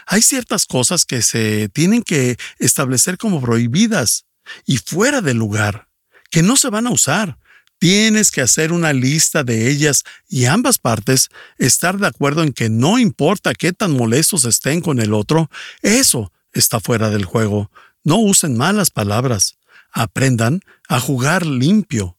Hay 0.05 0.21
ciertas 0.21 0.65
cosas 0.65 1.05
que 1.05 1.21
se 1.21 1.69
tienen 1.69 2.03
que 2.03 2.37
establecer 2.59 3.17
como 3.17 3.41
prohibidas 3.41 4.25
y 4.65 4.77
fuera 4.77 5.21
de 5.21 5.33
lugar, 5.33 5.87
que 6.29 6.41
no 6.41 6.55
se 6.55 6.69
van 6.69 6.87
a 6.87 6.91
usar. 6.91 7.37
Tienes 7.79 8.31
que 8.31 8.41
hacer 8.41 8.71
una 8.71 8.93
lista 8.93 9.43
de 9.43 9.69
ellas 9.69 10.03
y 10.29 10.45
ambas 10.45 10.77
partes 10.77 11.29
estar 11.57 11.97
de 11.97 12.07
acuerdo 12.07 12.43
en 12.43 12.53
que 12.53 12.69
no 12.69 12.97
importa 12.97 13.53
qué 13.53 13.73
tan 13.73 13.91
molestos 13.91 14.45
estén 14.45 14.79
con 14.79 14.99
el 14.99 15.13
otro, 15.13 15.49
eso 15.81 16.31
está 16.53 16.79
fuera 16.79 17.09
del 17.09 17.25
juego. 17.25 17.71
No 18.03 18.17
usen 18.19 18.57
malas 18.57 18.89
palabras. 18.89 19.57
Aprendan 19.91 20.61
a 20.87 20.99
jugar 20.99 21.45
limpio. 21.45 22.17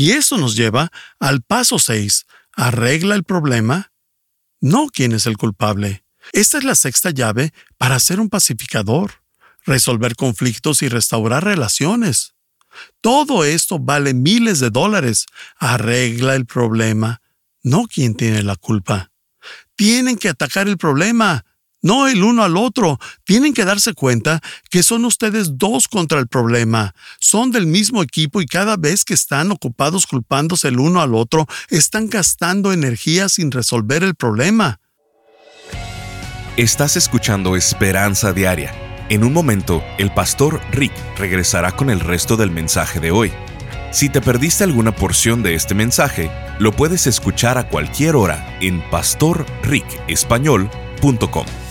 Y 0.00 0.12
eso 0.12 0.38
nos 0.38 0.56
lleva 0.56 0.90
al 1.18 1.42
paso 1.42 1.78
6. 1.78 2.24
Arregla 2.54 3.14
el 3.16 3.22
problema, 3.22 3.92
no 4.58 4.86
quién 4.86 5.12
es 5.12 5.26
el 5.26 5.36
culpable. 5.36 6.06
Esta 6.32 6.56
es 6.56 6.64
la 6.64 6.74
sexta 6.74 7.10
llave 7.10 7.52
para 7.76 8.00
ser 8.00 8.18
un 8.18 8.30
pacificador, 8.30 9.22
resolver 9.66 10.16
conflictos 10.16 10.80
y 10.80 10.88
restaurar 10.88 11.44
relaciones. 11.44 12.32
Todo 13.02 13.44
esto 13.44 13.78
vale 13.78 14.14
miles 14.14 14.58
de 14.58 14.70
dólares. 14.70 15.26
Arregla 15.58 16.34
el 16.34 16.46
problema, 16.46 17.20
no 17.62 17.84
quién 17.86 18.14
tiene 18.14 18.42
la 18.42 18.56
culpa. 18.56 19.12
Tienen 19.76 20.16
que 20.16 20.30
atacar 20.30 20.66
el 20.66 20.78
problema, 20.78 21.44
no 21.82 22.08
el 22.08 22.22
uno 22.22 22.42
al 22.42 22.56
otro. 22.56 22.98
Tienen 23.24 23.54
que 23.54 23.64
darse 23.64 23.94
cuenta 23.94 24.40
que 24.70 24.82
son 24.82 25.04
ustedes 25.04 25.58
dos 25.58 25.88
contra 25.88 26.18
el 26.18 26.28
problema. 26.28 26.94
Son 27.18 27.50
del 27.50 27.66
mismo 27.66 28.02
equipo 28.02 28.40
y 28.40 28.46
cada 28.46 28.76
vez 28.76 29.04
que 29.04 29.14
están 29.14 29.50
ocupados 29.50 30.06
culpándose 30.06 30.68
el 30.68 30.78
uno 30.78 31.00
al 31.00 31.14
otro, 31.14 31.46
están 31.68 32.08
gastando 32.08 32.72
energía 32.72 33.28
sin 33.28 33.50
resolver 33.50 34.02
el 34.02 34.14
problema. 34.14 34.80
Estás 36.56 36.96
escuchando 36.96 37.56
Esperanza 37.56 38.32
Diaria. 38.32 38.74
En 39.08 39.24
un 39.24 39.32
momento, 39.32 39.82
el 39.98 40.12
pastor 40.12 40.60
Rick 40.72 40.92
regresará 41.16 41.72
con 41.72 41.90
el 41.90 42.00
resto 42.00 42.36
del 42.36 42.50
mensaje 42.50 43.00
de 43.00 43.10
hoy. 43.10 43.32
Si 43.92 44.08
te 44.08 44.20
perdiste 44.20 44.62
alguna 44.62 44.94
porción 44.94 45.42
de 45.42 45.54
este 45.54 45.74
mensaje, 45.74 46.30
lo 46.60 46.70
puedes 46.72 47.08
escuchar 47.08 47.58
a 47.58 47.68
cualquier 47.68 48.14
hora 48.14 48.56
en 48.60 48.80
pastorricespañol.com. 48.90 51.69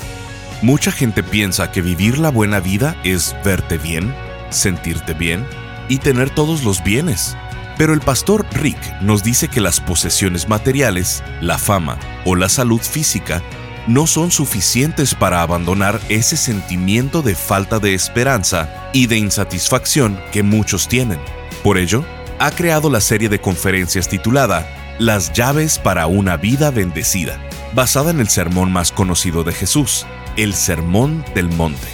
Mucha 0.62 0.92
gente 0.92 1.24
piensa 1.24 1.72
que 1.72 1.82
vivir 1.82 2.18
la 2.18 2.32
buena 2.32 2.60
vida 2.60 2.98
es 3.06 3.34
verte 3.46 3.78
bien, 3.78 4.14
sentirte 4.50 5.14
bien 5.14 5.46
y 5.88 6.00
tener 6.00 6.30
todos 6.30 6.66
los 6.66 6.84
bienes. 6.84 7.38
Pero 7.78 7.94
el 7.94 8.02
pastor 8.02 8.46
Rick 8.52 8.78
nos 9.00 9.24
dice 9.24 9.48
que 9.48 9.62
las 9.62 9.80
posesiones 9.80 10.50
materiales, 10.50 11.24
la 11.40 11.58
fama 11.58 11.98
o 12.26 12.36
la 12.36 12.50
salud 12.50 12.82
física 12.82 13.42
no 13.88 14.06
son 14.06 14.32
suficientes 14.32 15.16
para 15.16 15.42
abandonar 15.44 16.02
ese 16.10 16.36
sentimiento 16.36 17.22
de 17.22 17.36
falta 17.36 17.80
de 17.80 17.94
esperanza 17.94 18.90
y 18.92 19.08
de 19.08 19.18
insatisfacción 19.18 20.20
que 20.34 20.44
muchos 20.44 20.90
tienen. 20.90 21.20
Por 21.64 21.78
ello, 21.78 22.04
ha 22.38 22.52
creado 22.52 22.90
la 22.90 23.00
serie 23.00 23.30
de 23.30 23.40
conferencias 23.40 24.10
titulada 24.10 24.68
Las 25.00 25.32
llaves 25.32 25.80
para 25.80 26.08
una 26.08 26.36
vida 26.36 26.70
bendecida, 26.70 27.40
basada 27.74 28.12
en 28.12 28.20
el 28.20 28.28
sermón 28.28 28.74
más 28.74 28.92
conocido 28.92 29.46
de 29.46 29.54
Jesús, 29.54 30.06
el 30.40 30.54
Sermón 30.54 31.26
del 31.36 31.50
Monte. 31.50 31.88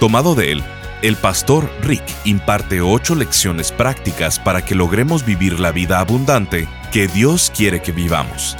Tomado 0.00 0.34
de 0.34 0.52
él, 0.52 0.62
el 1.00 1.16
pastor 1.16 1.70
Rick 1.80 2.04
imparte 2.26 2.82
ocho 2.82 3.14
lecciones 3.14 3.72
prácticas 3.72 4.38
para 4.38 4.62
que 4.62 4.74
logremos 4.74 5.24
vivir 5.24 5.58
la 5.58 5.72
vida 5.72 5.98
abundante 5.98 6.68
que 6.92 7.08
Dios 7.08 7.50
quiere 7.56 7.80
que 7.80 7.92
vivamos. 7.92 8.54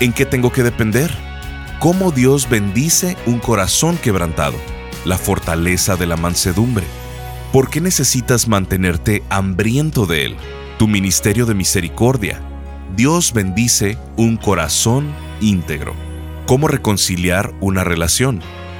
¿En 0.00 0.14
qué 0.14 0.24
tengo 0.24 0.50
que 0.50 0.62
depender? 0.62 1.10
¿Cómo 1.78 2.10
Dios 2.10 2.48
bendice 2.48 3.18
un 3.26 3.38
corazón 3.38 3.98
quebrantado? 3.98 4.56
La 5.04 5.18
fortaleza 5.18 5.96
de 5.96 6.06
la 6.06 6.16
mansedumbre. 6.16 6.86
¿Por 7.52 7.68
qué 7.68 7.82
necesitas 7.82 8.48
mantenerte 8.48 9.22
hambriento 9.28 10.06
de 10.06 10.24
Él? 10.24 10.36
Tu 10.78 10.88
ministerio 10.88 11.44
de 11.44 11.54
misericordia. 11.54 12.40
Dios 12.96 13.34
bendice 13.34 13.98
un 14.16 14.38
corazón 14.38 15.12
íntegro. 15.42 15.94
¿Cómo 16.46 16.66
reconciliar 16.66 17.52
una 17.60 17.84
relación? 17.84 18.40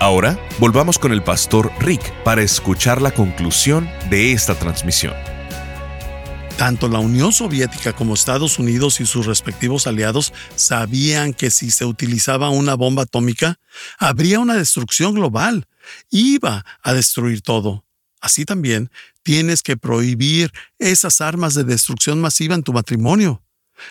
Ahora, 0.00 0.38
volvamos 0.60 0.96
con 0.96 1.10
el 1.10 1.24
pastor 1.24 1.72
Rick 1.80 2.12
para 2.22 2.40
escuchar 2.42 3.02
la 3.02 3.10
conclusión 3.10 3.90
de 4.08 4.30
esta 4.32 4.54
transmisión. 4.54 5.12
Tanto 6.56 6.88
la 6.88 7.00
Unión 7.00 7.32
Soviética 7.32 7.92
como 7.92 8.14
Estados 8.14 8.60
Unidos 8.60 9.00
y 9.00 9.06
sus 9.06 9.26
respectivos 9.26 9.88
aliados 9.88 10.32
sabían 10.54 11.34
que 11.34 11.50
si 11.50 11.72
se 11.72 11.84
utilizaba 11.84 12.48
una 12.50 12.74
bomba 12.74 13.02
atómica, 13.02 13.58
habría 13.98 14.38
una 14.38 14.54
destrucción 14.54 15.14
global. 15.14 15.66
Iba 16.10 16.64
a 16.80 16.92
destruir 16.94 17.42
todo. 17.42 17.84
Así 18.20 18.44
también 18.44 18.92
tienes 19.24 19.62
que 19.62 19.76
prohibir 19.76 20.52
esas 20.78 21.20
armas 21.20 21.54
de 21.54 21.64
destrucción 21.64 22.20
masiva 22.20 22.54
en 22.54 22.62
tu 22.62 22.72
matrimonio. 22.72 23.42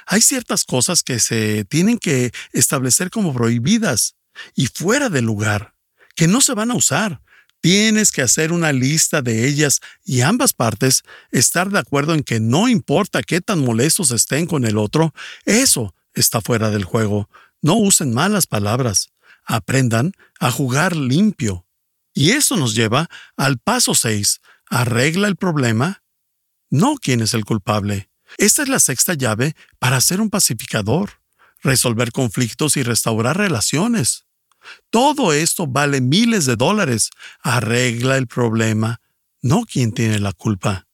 Hay 0.06 0.22
ciertas 0.22 0.64
cosas 0.64 1.04
que 1.04 1.20
se 1.20 1.66
tienen 1.66 1.98
que 1.98 2.32
establecer 2.54 3.10
como 3.10 3.34
prohibidas 3.34 4.16
y 4.56 4.68
fuera 4.68 5.10
de 5.10 5.22
lugar 5.22 5.77
que 6.18 6.28
no 6.28 6.42
se 6.42 6.54
van 6.54 6.72
a 6.72 6.76
usar. 6.76 7.22
Tienes 7.62 8.12
que 8.12 8.22
hacer 8.22 8.52
una 8.52 8.74
lista 8.74 9.22
de 9.22 9.48
ellas 9.48 9.80
y 10.04 10.22
ambas 10.22 10.52
partes 10.52 11.04
estar 11.32 11.70
de 11.70 11.80
acuerdo 11.80 12.14
en 12.14 12.24
que 12.24 12.40
no 12.40 12.68
importa 12.68 13.24
qué 13.24 13.40
tan 13.40 13.60
molestos 13.60 14.12
estén 14.12 14.48
con 14.48 14.66
el 14.66 14.78
otro, 14.78 15.14
eso 15.46 15.96
está 16.14 16.42
fuera 16.42 16.70
del 16.70 16.84
juego. 16.84 17.30
No 17.62 17.76
usen 17.76 18.14
malas 18.14 18.48
palabras. 18.48 19.12
Aprendan 19.46 20.12
a 20.40 20.52
jugar 20.52 20.96
limpio. 20.96 21.66
Y 22.14 22.32
eso 22.32 22.58
nos 22.58 22.76
lleva 22.76 23.10
al 23.38 23.60
paso 23.60 23.96
6. 23.96 24.42
Arregla 24.70 25.28
el 25.28 25.36
problema, 25.36 26.04
no 26.70 26.96
quién 26.96 27.22
es 27.22 27.34
el 27.34 27.46
culpable. 27.46 28.10
Esta 28.38 28.64
es 28.64 28.70
la 28.70 28.80
sexta 28.80 29.14
llave 29.14 29.56
para 29.80 30.02
ser 30.02 30.20
un 30.20 30.30
pacificador, 30.30 31.22
resolver 31.62 32.12
conflictos 32.12 32.76
y 32.76 32.84
restaurar 32.84 33.38
relaciones. 33.38 34.27
Todo 34.90 35.34
esto 35.34 35.68
vale 35.68 36.02
miles 36.02 36.46
de 36.46 36.56
dólares. 36.56 37.10
Arregla 37.42 38.18
el 38.18 38.28
problema, 38.28 39.02
no 39.42 39.64
quien 39.64 39.92
tiene 39.92 40.20
la 40.20 40.34
culpa. 40.34 40.88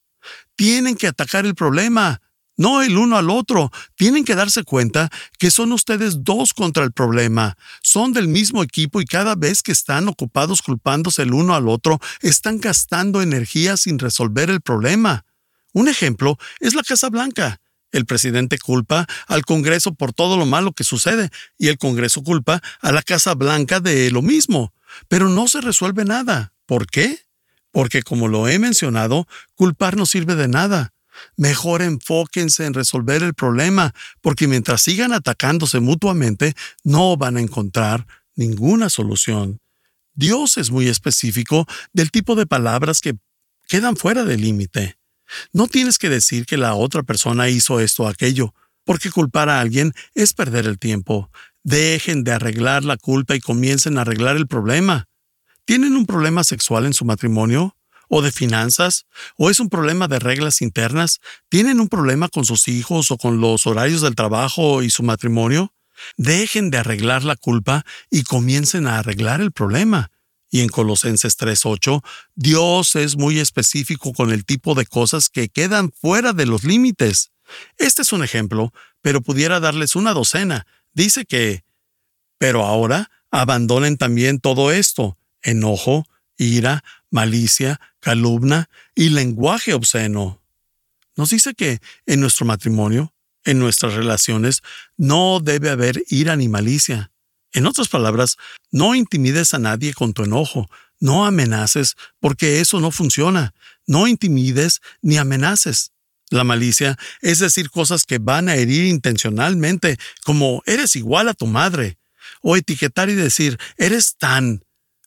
Tienen 0.55 0.95
que 0.95 1.07
atacar 1.07 1.45
el 1.45 1.55
problema, 1.55 2.21
no 2.55 2.81
el 2.81 2.97
uno 2.97 3.17
al 3.17 3.29
otro. 3.29 3.71
Tienen 3.95 4.25
que 4.25 4.35
darse 4.35 4.63
cuenta 4.63 5.09
que 5.39 5.51
son 5.51 5.71
ustedes 5.71 6.23
dos 6.23 6.53
contra 6.53 6.83
el 6.83 6.91
problema. 6.91 7.57
Son 7.81 8.13
del 8.13 8.27
mismo 8.27 8.63
equipo 8.63 9.01
y 9.01 9.05
cada 9.05 9.35
vez 9.35 9.63
que 9.63 9.71
están 9.71 10.07
ocupados 10.07 10.61
culpándose 10.61 11.23
el 11.23 11.33
uno 11.33 11.55
al 11.55 11.67
otro, 11.67 11.99
están 12.21 12.59
gastando 12.59 13.21
energía 13.21 13.77
sin 13.77 13.99
resolver 13.99 14.49
el 14.49 14.61
problema. 14.61 15.25
Un 15.73 15.87
ejemplo 15.87 16.37
es 16.59 16.75
la 16.75 16.83
Casa 16.83 17.09
Blanca. 17.09 17.59
El 17.93 18.05
presidente 18.05 18.57
culpa 18.57 19.07
al 19.27 19.45
Congreso 19.45 19.93
por 19.93 20.11
todo 20.11 20.35
lo 20.35 20.45
malo 20.45 20.73
que 20.73 20.83
sucede 20.83 21.29
y 21.57 21.69
el 21.69 21.77
Congreso 21.77 22.23
culpa 22.23 22.61
a 22.81 22.91
la 22.91 23.03
Casa 23.03 23.35
Blanca 23.35 23.79
de 23.79 24.11
lo 24.11 24.21
mismo. 24.21 24.73
Pero 25.07 25.29
no 25.29 25.47
se 25.47 25.61
resuelve 25.61 26.03
nada. 26.03 26.53
¿Por 26.65 26.87
qué? 26.87 27.19
Porque 27.71 28.01
como 28.01 28.27
lo 28.27 28.47
he 28.47 28.59
mencionado, 28.59 29.27
culpar 29.55 29.95
no 29.95 30.05
sirve 30.05 30.35
de 30.35 30.47
nada. 30.47 30.93
Mejor 31.37 31.83
enfóquense 31.83 32.65
en 32.65 32.73
resolver 32.73 33.21
el 33.21 33.35
problema, 33.35 33.93
porque 34.21 34.47
mientras 34.47 34.81
sigan 34.81 35.13
atacándose 35.13 35.79
mutuamente, 35.79 36.55
no 36.83 37.15
van 37.15 37.37
a 37.37 37.41
encontrar 37.41 38.07
ninguna 38.35 38.89
solución. 38.89 39.59
Dios 40.15 40.57
es 40.57 40.71
muy 40.71 40.87
específico 40.87 41.67
del 41.91 42.09
tipo 42.09 42.35
de 42.35 42.47
palabras 42.47 43.01
que 43.01 43.15
quedan 43.67 43.95
fuera 43.95 44.23
del 44.23 44.41
límite. 44.41 44.97
No 45.51 45.67
tienes 45.67 45.97
que 45.97 46.09
decir 46.09 46.45
que 46.45 46.57
la 46.57 46.75
otra 46.75 47.03
persona 47.03 47.49
hizo 47.49 47.79
esto 47.79 48.03
o 48.03 48.07
aquello, 48.07 48.53
porque 48.85 49.11
culpar 49.11 49.49
a 49.49 49.59
alguien 49.59 49.93
es 50.13 50.33
perder 50.33 50.65
el 50.65 50.79
tiempo. 50.79 51.29
Dejen 51.63 52.23
de 52.23 52.33
arreglar 52.33 52.83
la 52.83 52.97
culpa 52.97 53.35
y 53.35 53.39
comiencen 53.39 53.97
a 53.97 54.01
arreglar 54.01 54.35
el 54.35 54.47
problema. 54.47 55.07
¿Tienen 55.65 55.95
un 55.95 56.05
problema 56.05 56.43
sexual 56.43 56.85
en 56.85 56.93
su 56.93 57.05
matrimonio? 57.05 57.77
¿O 58.09 58.21
de 58.21 58.31
finanzas? 58.31 59.05
¿O 59.37 59.49
es 59.49 59.59
un 59.59 59.69
problema 59.69 60.07
de 60.07 60.19
reglas 60.19 60.61
internas? 60.61 61.19
¿Tienen 61.49 61.79
un 61.79 61.87
problema 61.87 62.27
con 62.27 62.43
sus 62.43 62.67
hijos 62.67 63.11
o 63.11 63.17
con 63.17 63.39
los 63.39 63.65
horarios 63.65 64.01
del 64.01 64.15
trabajo 64.15 64.83
y 64.83 64.89
su 64.89 65.03
matrimonio? 65.03 65.73
Dejen 66.17 66.69
de 66.69 66.79
arreglar 66.79 67.23
la 67.23 67.37
culpa 67.37 67.85
y 68.09 68.23
comiencen 68.23 68.87
a 68.87 68.99
arreglar 68.99 69.39
el 69.39 69.51
problema. 69.51 70.11
Y 70.53 70.61
en 70.61 70.69
Colosenses 70.69 71.35
3.8, 71.35 72.03
Dios 72.35 72.95
es 72.95 73.17
muy 73.17 73.39
específico 73.39 74.13
con 74.13 74.29
el 74.29 74.45
tipo 74.45 74.75
de 74.75 74.85
cosas 74.85 75.29
que 75.29 75.49
quedan 75.49 75.91
fuera 75.91 76.31
de 76.31 76.45
los 76.45 76.63
límites. 76.63 77.31
Este 77.79 78.03
es 78.03 78.13
un 78.13 78.23
ejemplo, 78.23 78.71
pero 79.01 79.21
pudiera 79.21 79.59
darles 79.59 79.95
una 79.95 80.13
docena. 80.13 80.67
Dice 80.93 81.25
que, 81.25 81.63
pero 82.37 82.67
ahora 82.67 83.09
abandonen 83.31 83.97
también 83.97 84.39
todo 84.39 84.71
esto, 84.71 85.17
enojo, 85.41 86.05
ira, 86.37 86.83
malicia, 87.09 87.81
calumna 87.99 88.69
y 88.93 89.09
lenguaje 89.09 89.73
obsceno. 89.73 90.39
Nos 91.15 91.31
dice 91.31 91.55
que 91.55 91.79
en 92.05 92.19
nuestro 92.19 92.45
matrimonio, 92.45 93.11
en 93.43 93.57
nuestras 93.57 93.95
relaciones, 93.95 94.61
no 94.97 95.39
debe 95.39 95.71
haber 95.71 96.03
ira 96.09 96.35
ni 96.35 96.47
malicia. 96.47 97.11
En 97.53 97.67
otras 97.67 97.87
palabras, 97.87 98.37
no 98.71 98.95
intimides 98.95 99.53
a 99.53 99.59
nadie 99.59 99.93
con 99.93 100.13
tu 100.13 100.23
enojo, 100.23 100.69
no 100.99 101.25
amenaces, 101.25 101.95
porque 102.19 102.59
eso 102.59 102.79
no 102.79 102.91
funciona. 102.91 103.53
No 103.85 104.07
intimides 104.07 104.81
ni 105.01 105.17
amenaces. 105.17 105.91
La 106.29 106.43
malicia 106.43 106.97
es 107.21 107.39
decir 107.39 107.69
cosas 107.69 108.05
que 108.05 108.17
van 108.17 108.49
a 108.49 108.55
herir 108.55 108.85
intencionalmente, 108.85 109.97
como 110.25 110.63
eres 110.65 110.95
igual 110.95 111.29
a 111.29 111.35
tu 111.35 111.45
madre, 111.45 111.99
o 112.41 112.57
etiquetar 112.57 113.09
y 113.09 113.13
decir 113.13 113.59
eres 113.77 114.15
tan, 114.17 114.63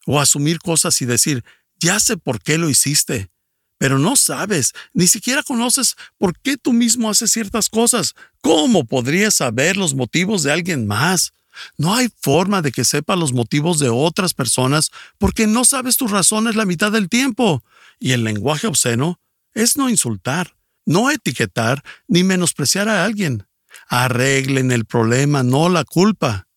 o 0.07 0.21
asumir 0.21 0.61
cosas 0.61 1.01
y 1.03 1.07
decir 1.07 1.45
ya 1.81 1.99
sé 1.99 2.17
por 2.17 2.41
qué 2.41 2.59
lo 2.59 2.71
hiciste, 2.71 3.31
pero 3.79 3.99
no 3.99 4.17
sabes, 4.17 4.73
ni 4.95 5.07
siquiera 5.07 5.43
conoces 5.43 5.97
por 6.17 6.39
qué 6.39 6.57
tú 6.57 6.73
mismo 6.73 7.11
haces 7.11 7.33
ciertas 7.33 7.69
cosas. 7.69 8.15
¿Cómo 8.41 8.85
podrías 8.85 9.35
saber 9.35 9.77
los 9.77 9.95
motivos 9.95 10.43
de 10.43 10.53
alguien 10.53 10.87
más? 10.87 11.33
No 11.77 11.95
hay 11.95 12.09
forma 12.21 12.63
de 12.63 12.73
que 12.73 12.85
sepa 12.85 13.17
los 13.17 13.33
motivos 13.33 13.79
de 13.79 13.89
otras 13.89 14.35
personas 14.35 14.91
porque 15.19 15.47
no 15.47 15.65
sabes 15.65 15.97
tus 15.97 16.11
razones 16.11 16.57
la 16.57 16.67
mitad 16.67 16.93
del 16.93 17.09
tiempo. 17.09 17.63
Y 17.99 18.13
el 18.13 18.25
lenguaje 18.25 18.67
obsceno 18.67 19.21
es 19.55 19.77
no 19.77 19.89
insultar, 19.89 20.57
no 20.85 21.11
etiquetar 21.11 21.83
ni 22.09 22.25
menospreciar 22.25 22.89
a 22.89 23.05
alguien. 23.05 23.47
Arreglen 23.89 24.71
el 24.71 24.85
problema, 24.85 25.43
no 25.43 25.69
la 25.69 25.85
culpa. 25.85 26.49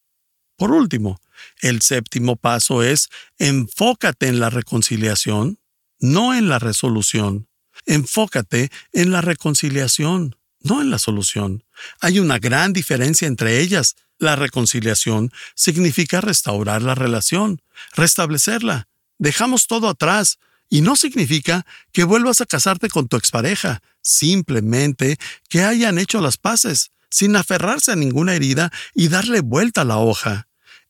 Por 0.58 0.72
último, 0.72 1.20
el 1.62 1.82
séptimo 1.82 2.36
paso 2.36 2.84
es 2.84 3.10
enfócate 3.38 4.28
en 4.28 4.40
la 4.40 4.50
reconciliación, 4.50 5.60
no 6.00 6.34
en 6.34 6.50
la 6.50 6.60
resolución. 6.60 7.48
Enfócate 7.86 8.70
en 8.92 9.12
la 9.12 9.22
reconciliación, 9.22 10.36
no 10.62 10.82
en 10.82 10.92
la 10.92 11.00
solución. 11.00 11.64
Hay 12.02 12.20
una 12.20 12.40
gran 12.40 12.74
diferencia 12.74 13.28
entre 13.28 13.60
ellas. 13.62 13.96
La 14.20 14.36
reconciliación 14.36 15.32
significa 15.56 16.22
restaurar 16.22 16.82
la 16.84 16.94
relación, 16.94 17.62
restablecerla. 17.96 18.88
Dejamos 19.18 19.68
todo 19.68 19.90
atrás, 19.90 20.40
y 20.70 20.82
no 20.82 20.96
significa 20.96 21.66
que 21.92 22.04
vuelvas 22.04 22.42
a 22.42 22.46
casarte 22.46 22.90
con 22.90 23.08
tu 23.08 23.18
expareja, 23.18 23.82
simplemente 24.02 25.18
que 25.50 25.64
hayan 25.64 25.98
hecho 25.98 26.22
las 26.22 26.38
paces, 26.38 26.92
sin 27.10 27.36
aferrarse 27.36 27.92
a 27.92 27.96
ninguna 27.96 28.36
herida 28.36 28.72
y 28.94 29.08
darle 29.08 29.42
vuelta 29.42 29.82
a 29.82 29.86
la 29.86 29.98
hoja. 29.98 30.48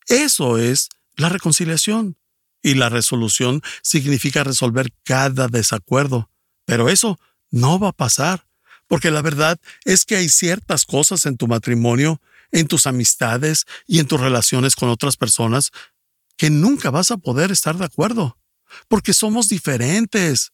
Eso 0.08 0.58
es 0.58 0.90
la 1.16 1.30
reconciliación. 1.30 2.18
Y 2.62 2.74
la 2.74 2.90
resolución 2.90 3.62
significa 3.82 4.44
resolver 4.44 4.92
cada 5.06 5.48
desacuerdo. 5.48 6.30
Pero 6.66 6.90
eso 6.90 7.18
no 7.52 7.80
va 7.80 7.90
a 7.90 7.94
pasar, 7.94 8.48
porque 8.88 9.12
la 9.12 9.22
verdad 9.22 9.60
es 9.86 10.04
que 10.04 10.18
hay 10.18 10.28
ciertas 10.28 10.86
cosas 10.86 11.26
en 11.26 11.38
tu 11.38 11.48
matrimonio, 11.48 12.22
en 12.52 12.68
tus 12.68 12.88
amistades 12.88 13.66
y 13.88 14.00
en 14.00 14.08
tus 14.08 14.20
relaciones 14.20 14.76
con 14.76 14.90
otras 14.90 15.18
personas 15.18 15.72
que 16.38 16.50
nunca 16.50 16.90
vas 16.90 17.12
a 17.12 17.18
poder 17.18 17.52
estar 17.52 17.78
de 17.78 17.86
acuerdo 17.86 18.40
porque 18.88 19.14
somos 19.14 19.50
diferentes. 19.50 20.52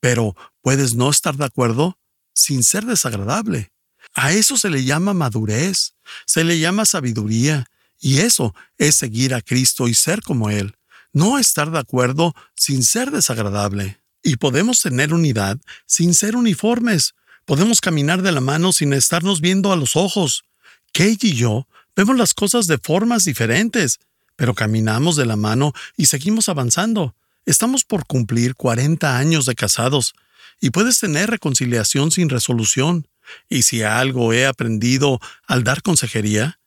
Pero 0.00 0.36
puedes 0.62 0.94
no 0.94 1.10
estar 1.10 1.36
de 1.36 1.44
acuerdo 1.44 1.98
sin 2.34 2.62
ser 2.62 2.84
desagradable. 2.84 3.72
A 4.14 4.32
eso 4.32 4.56
se 4.56 4.70
le 4.70 4.84
llama 4.84 5.12
madurez, 5.12 5.94
se 6.24 6.44
le 6.44 6.58
llama 6.58 6.84
sabiduría, 6.84 7.66
y 8.00 8.18
eso 8.18 8.54
es 8.78 8.94
seguir 8.94 9.34
a 9.34 9.42
Cristo 9.42 9.88
y 9.88 9.94
ser 9.94 10.22
como 10.22 10.50
Él, 10.50 10.76
no 11.12 11.38
estar 11.38 11.70
de 11.70 11.80
acuerdo 11.80 12.34
sin 12.54 12.84
ser 12.84 13.10
desagradable. 13.10 14.00
Y 14.22 14.36
podemos 14.36 14.80
tener 14.80 15.12
unidad 15.12 15.58
sin 15.86 16.14
ser 16.14 16.36
uniformes, 16.36 17.14
podemos 17.44 17.80
caminar 17.80 18.22
de 18.22 18.32
la 18.32 18.40
mano 18.40 18.72
sin 18.72 18.92
estarnos 18.92 19.40
viendo 19.40 19.72
a 19.72 19.76
los 19.76 19.96
ojos. 19.96 20.44
Kate 20.92 21.28
y 21.28 21.34
yo 21.34 21.66
vemos 21.96 22.16
las 22.16 22.34
cosas 22.34 22.66
de 22.66 22.78
formas 22.78 23.24
diferentes, 23.24 23.98
pero 24.36 24.54
caminamos 24.54 25.16
de 25.16 25.26
la 25.26 25.36
mano 25.36 25.72
y 25.96 26.06
seguimos 26.06 26.48
avanzando. 26.48 27.14
Estamos 27.44 27.84
por 27.84 28.06
cumplir 28.06 28.54
40 28.54 29.16
años 29.16 29.46
de 29.46 29.54
casados 29.54 30.14
y 30.60 30.70
puedes 30.70 31.00
tener 31.00 31.30
reconciliación 31.30 32.10
sin 32.10 32.28
resolución. 32.28 33.08
Y 33.48 33.62
si 33.62 33.82
algo 33.82 34.32
he 34.32 34.46
aprendido 34.46 35.20
al 35.46 35.64
dar 35.64 35.82
consejería, 35.82 36.60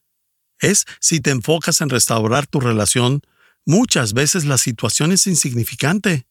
es 0.59 0.85
si 0.99 1.19
te 1.19 1.31
enfocas 1.31 1.81
en 1.81 1.89
restaurar 1.89 2.47
tu 2.47 2.59
relación, 2.59 3.21
muchas 3.65 4.13
veces 4.13 4.45
la 4.45 4.57
situación 4.57 5.11
es 5.11 5.27
insignificante. 5.27 6.27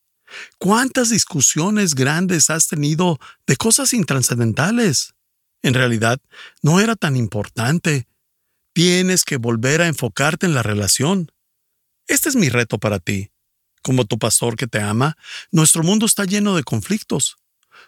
¿Cuántas 0.59 1.11
discusiones 1.11 1.95
grandes 1.95 2.51
has 2.51 2.69
tenido 2.69 3.19
de 3.47 3.57
cosas 3.57 3.93
intranscendentales? 3.93 5.15
En 5.63 5.75
realidad, 5.75 6.21
no 6.63 6.81
era 6.81 6.97
tan 6.97 7.17
importante. 7.17 8.07
Tienes 8.73 9.25
que 9.25 9.37
volver 9.37 9.83
a 9.83 9.89
enfocarte 9.89 10.47
en 10.47 10.55
la 10.55 10.63
relación. 10.63 11.33
Este 12.07 12.29
es 12.29 12.37
mi 12.37 12.49
reto 12.49 12.79
para 12.79 12.99
ti. 12.99 13.31
Como 13.83 14.05
tu 14.05 14.19
pastor 14.19 14.57
que 14.57 14.67
te 14.67 14.81
ama, 14.81 15.17
nuestro 15.51 15.83
mundo 15.83 16.07
está 16.07 16.25
lleno 16.25 16.55
de 16.55 16.63
conflictos. 16.63 17.37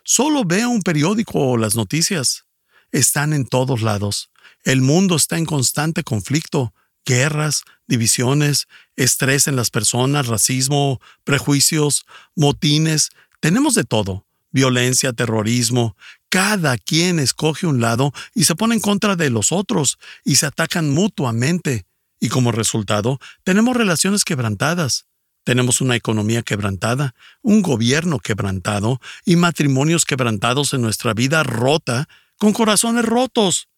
Solo 0.04 0.44
vea 0.44 0.68
un 0.68 0.82
periódico 0.82 1.38
o 1.38 1.56
las 1.56 1.74
noticias. 1.74 2.44
Están 2.90 3.32
en 3.32 3.46
todos 3.46 3.82
lados. 3.82 4.30
El 4.64 4.80
mundo 4.80 5.16
está 5.16 5.38
en 5.38 5.46
constante 5.46 6.02
conflicto, 6.02 6.74
guerras, 7.04 7.62
divisiones, 7.86 8.68
estrés 8.96 9.48
en 9.48 9.56
las 9.56 9.70
personas, 9.70 10.28
racismo, 10.28 11.00
prejuicios, 11.24 12.06
motines. 12.34 13.10
Tenemos 13.40 13.74
de 13.74 13.84
todo. 13.84 14.26
Violencia, 14.50 15.12
terrorismo. 15.12 15.96
Cada 16.32 16.78
quien 16.78 17.18
escoge 17.18 17.66
un 17.66 17.82
lado 17.82 18.10
y 18.34 18.44
se 18.44 18.54
pone 18.54 18.74
en 18.74 18.80
contra 18.80 19.16
de 19.16 19.28
los 19.28 19.52
otros 19.52 19.98
y 20.24 20.36
se 20.36 20.46
atacan 20.46 20.88
mutuamente. 20.88 21.84
Y 22.20 22.30
como 22.30 22.52
resultado, 22.52 23.18
tenemos 23.44 23.76
relaciones 23.76 24.24
quebrantadas. 24.24 25.04
Tenemos 25.44 25.82
una 25.82 25.94
economía 25.94 26.40
quebrantada, 26.40 27.14
un 27.42 27.60
gobierno 27.60 28.18
quebrantado 28.18 28.98
y 29.26 29.36
matrimonios 29.36 30.06
quebrantados 30.06 30.72
en 30.72 30.80
nuestra 30.80 31.12
vida 31.12 31.42
rota, 31.42 32.08
con 32.38 32.54
corazones 32.54 33.04
rotos. 33.04 33.68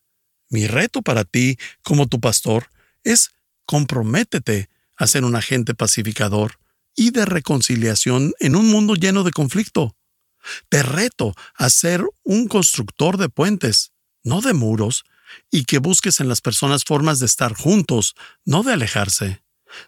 Mi 0.49 0.69
reto 0.69 1.03
para 1.03 1.25
ti, 1.25 1.59
como 1.83 2.07
tu 2.07 2.21
pastor, 2.21 2.69
es 3.03 3.33
comprométete 3.67 4.71
a 4.95 5.09
ser 5.09 5.25
un 5.25 5.35
agente 5.35 5.75
pacificador 5.75 6.61
y 6.95 7.11
de 7.11 7.25
reconciliación 7.25 8.33
en 8.39 8.55
un 8.55 8.71
mundo 8.71 8.95
lleno 8.95 9.25
de 9.25 9.33
conflicto. 9.33 9.97
Te 10.69 10.83
reto 10.83 11.35
a 11.55 11.71
ser 11.71 12.05
un 12.23 12.49
constructor 12.49 13.17
de 13.17 13.29
puentes, 13.29 13.93
no 14.23 14.41
de 14.41 14.55
muros, 14.55 15.05
y 15.51 15.65
que 15.65 15.79
busques 15.79 16.21
en 16.21 16.29
las 16.29 16.41
personas 16.41 16.85
formas 16.85 17.19
de 17.19 17.27
estar 17.27 17.55
juntos, 17.55 18.15
no 18.45 18.63
de 18.63 18.73
alejarse. 18.73 19.43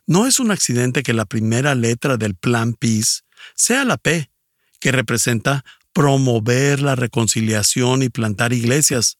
No 0.06 0.26
es 0.26 0.40
un 0.40 0.50
accidente 0.50 1.02
que 1.02 1.12
la 1.12 1.24
primera 1.24 1.74
letra 1.74 2.16
del 2.16 2.34
Plan 2.34 2.74
Peace 2.74 3.20
sea 3.54 3.84
la 3.84 3.96
P, 3.96 4.30
que 4.80 4.92
representa 4.92 5.64
promover 5.92 6.82
la 6.82 6.94
reconciliación 6.94 8.02
y 8.02 8.08
plantar 8.08 8.52
iglesias. 8.52 9.18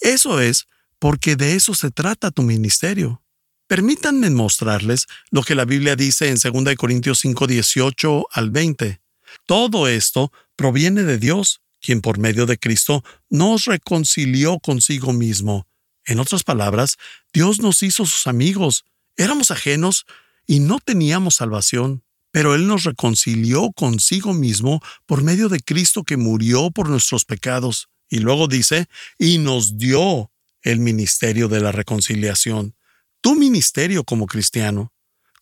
Eso 0.00 0.40
es 0.40 0.66
porque 0.98 1.36
de 1.36 1.56
eso 1.56 1.74
se 1.74 1.90
trata 1.90 2.30
tu 2.30 2.42
ministerio. 2.42 3.22
Permítanme 3.66 4.30
mostrarles 4.30 5.06
lo 5.30 5.42
que 5.42 5.54
la 5.54 5.64
Biblia 5.64 5.96
dice 5.96 6.28
en 6.28 6.36
2 6.36 6.76
Corintios 6.76 7.18
5, 7.20 7.46
18 7.46 8.26
al 8.30 8.50
20. 8.50 9.01
Todo 9.46 9.88
esto 9.88 10.32
proviene 10.56 11.02
de 11.02 11.18
Dios, 11.18 11.60
quien 11.80 12.00
por 12.00 12.18
medio 12.18 12.46
de 12.46 12.58
Cristo 12.58 13.04
nos 13.28 13.64
reconcilió 13.64 14.58
consigo 14.60 15.12
mismo. 15.12 15.66
En 16.04 16.18
otras 16.18 16.42
palabras, 16.44 16.96
Dios 17.32 17.60
nos 17.60 17.82
hizo 17.82 18.06
sus 18.06 18.26
amigos. 18.26 18.84
Éramos 19.16 19.50
ajenos 19.50 20.06
y 20.46 20.60
no 20.60 20.78
teníamos 20.80 21.36
salvación, 21.36 22.02
pero 22.30 22.54
Él 22.54 22.66
nos 22.66 22.84
reconcilió 22.84 23.70
consigo 23.72 24.32
mismo 24.32 24.82
por 25.06 25.22
medio 25.22 25.48
de 25.48 25.60
Cristo 25.60 26.02
que 26.02 26.16
murió 26.16 26.70
por 26.70 26.88
nuestros 26.88 27.24
pecados. 27.24 27.88
Y 28.08 28.18
luego 28.18 28.48
dice, 28.48 28.86
y 29.18 29.38
nos 29.38 29.78
dio 29.78 30.30
el 30.62 30.80
ministerio 30.80 31.48
de 31.48 31.60
la 31.60 31.72
reconciliación. 31.72 32.74
Tu 33.20 33.34
ministerio 33.36 34.04
como 34.04 34.26
cristiano, 34.26 34.91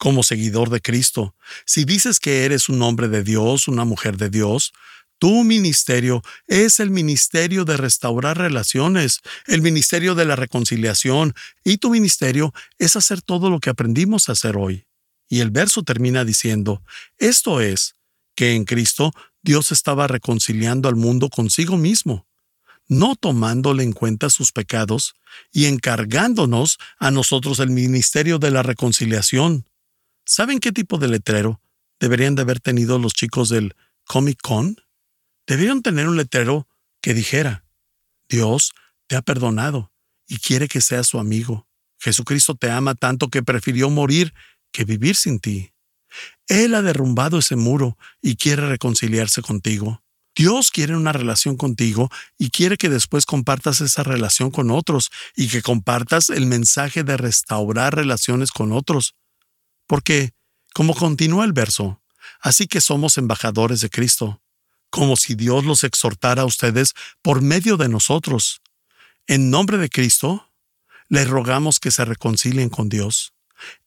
como 0.01 0.23
seguidor 0.23 0.71
de 0.71 0.81
Cristo. 0.81 1.35
Si 1.67 1.85
dices 1.85 2.21
que 2.21 2.47
eres 2.47 2.71
un 2.71 2.81
hombre 2.81 3.09
de 3.09 3.23
Dios, 3.23 3.69
una 3.69 3.85
mujer 3.85 4.17
de 4.17 4.31
Dios, 4.31 4.73
tu 5.19 5.45
ministerio 5.45 6.23
es 6.47 6.81
el 6.81 6.89
ministerio 6.89 7.67
de 7.67 7.77
restaurar 7.77 8.39
relaciones, 8.39 9.21
el 9.47 9.61
ministerio 9.61 10.15
de 10.15 10.25
la 10.25 10.37
reconciliación, 10.37 11.35
y 11.65 11.77
tu 11.77 11.91
ministerio 11.91 12.55
es 12.79 12.97
hacer 12.97 13.21
todo 13.21 13.51
lo 13.51 13.61
que 13.61 13.69
aprendimos 13.69 14.29
a 14.29 14.33
hacer 14.33 14.57
hoy. 14.57 14.87
Y 15.29 15.41
el 15.41 15.51
verso 15.51 15.83
termina 15.83 16.25
diciendo, 16.25 16.83
esto 17.19 17.61
es, 17.61 17.95
que 18.35 18.55
en 18.55 18.65
Cristo 18.65 19.13
Dios 19.43 19.71
estaba 19.71 20.07
reconciliando 20.07 20.89
al 20.89 20.97
mundo 20.97 21.29
consigo 21.29 21.77
mismo, 21.77 22.27
no 22.89 23.17
tomándole 23.17 23.83
en 23.83 23.93
cuenta 23.93 24.31
sus 24.31 24.51
pecados 24.51 25.13
y 25.53 25.67
encargándonos 25.67 26.79
a 26.99 27.11
nosotros 27.11 27.59
el 27.59 27.69
ministerio 27.69 28.39
de 28.39 28.51
la 28.51 28.63
reconciliación. 28.63 29.67
¿Saben 30.33 30.61
qué 30.61 30.71
tipo 30.71 30.99
de 30.99 31.09
letrero 31.09 31.61
deberían 31.99 32.37
de 32.37 32.43
haber 32.43 32.61
tenido 32.61 33.01
los 33.01 33.15
chicos 33.15 33.49
del 33.49 33.75
Comic 34.05 34.39
Con? 34.41 34.77
Debieron 35.45 35.83
tener 35.83 36.07
un 36.07 36.17
letrero 36.17 36.69
que 37.03 37.15
dijera, 37.15 37.65
Dios 38.29 38.71
te 39.09 39.17
ha 39.17 39.23
perdonado 39.23 39.93
y 40.29 40.39
quiere 40.39 40.69
que 40.69 40.81
seas 40.81 41.09
su 41.09 41.19
amigo. 41.19 41.67
Jesucristo 41.99 42.55
te 42.55 42.71
ama 42.71 42.95
tanto 42.95 43.27
que 43.27 43.43
prefirió 43.43 43.91
morir 43.91 44.33
que 44.71 44.85
vivir 44.85 45.17
sin 45.17 45.41
ti. 45.41 45.73
Él 46.47 46.77
ha 46.77 46.83
derrumbado 46.83 47.39
ese 47.41 47.57
muro 47.57 47.99
y 48.23 48.37
quiere 48.37 48.69
reconciliarse 48.69 49.43
contigo. 49.43 50.05
Dios 50.37 50.71
quiere 50.71 50.95
una 50.95 51.13
relación 51.13 51.57
contigo 51.57 52.09
y 52.39 52.51
quiere 52.51 52.77
que 52.77 52.89
después 52.89 53.27
compartas 53.27 53.81
esa 53.81 54.05
relación 54.05 54.53
con 54.53 54.71
otros 54.71 55.11
y 55.35 55.49
que 55.49 55.61
compartas 55.61 56.31
el 56.31 56.47
mensaje 56.47 57.03
de 57.03 57.17
restaurar 57.17 57.97
relaciones 57.97 58.53
con 58.53 58.71
otros. 58.71 59.17
Porque, 59.91 60.31
como 60.73 60.95
continúa 60.95 61.45
el 61.45 61.53
verso, 61.53 62.01
así 62.41 62.69
que 62.69 62.81
somos 62.81 63.19
embajadores 63.19 63.81
de 63.81 63.91
Cristo 63.91 64.41
como 64.89 65.17
si 65.17 65.35
Dios 65.35 65.65
los 65.65 65.83
exhortara 65.83 66.43
a 66.43 66.45
ustedes 66.45 66.95
por 67.23 67.43
medio 67.43 67.77
de 67.77 67.89
nosotros. 67.89 68.63
En 69.27 69.51
nombre 69.51 69.79
de 69.79 69.89
Cristo, 69.89 70.49
les 71.09 71.29
rogamos 71.29 71.81
que 71.81 71.91
se 71.91 72.05
reconcilien 72.05 72.69
con 72.69 72.89
Dios. 72.89 73.33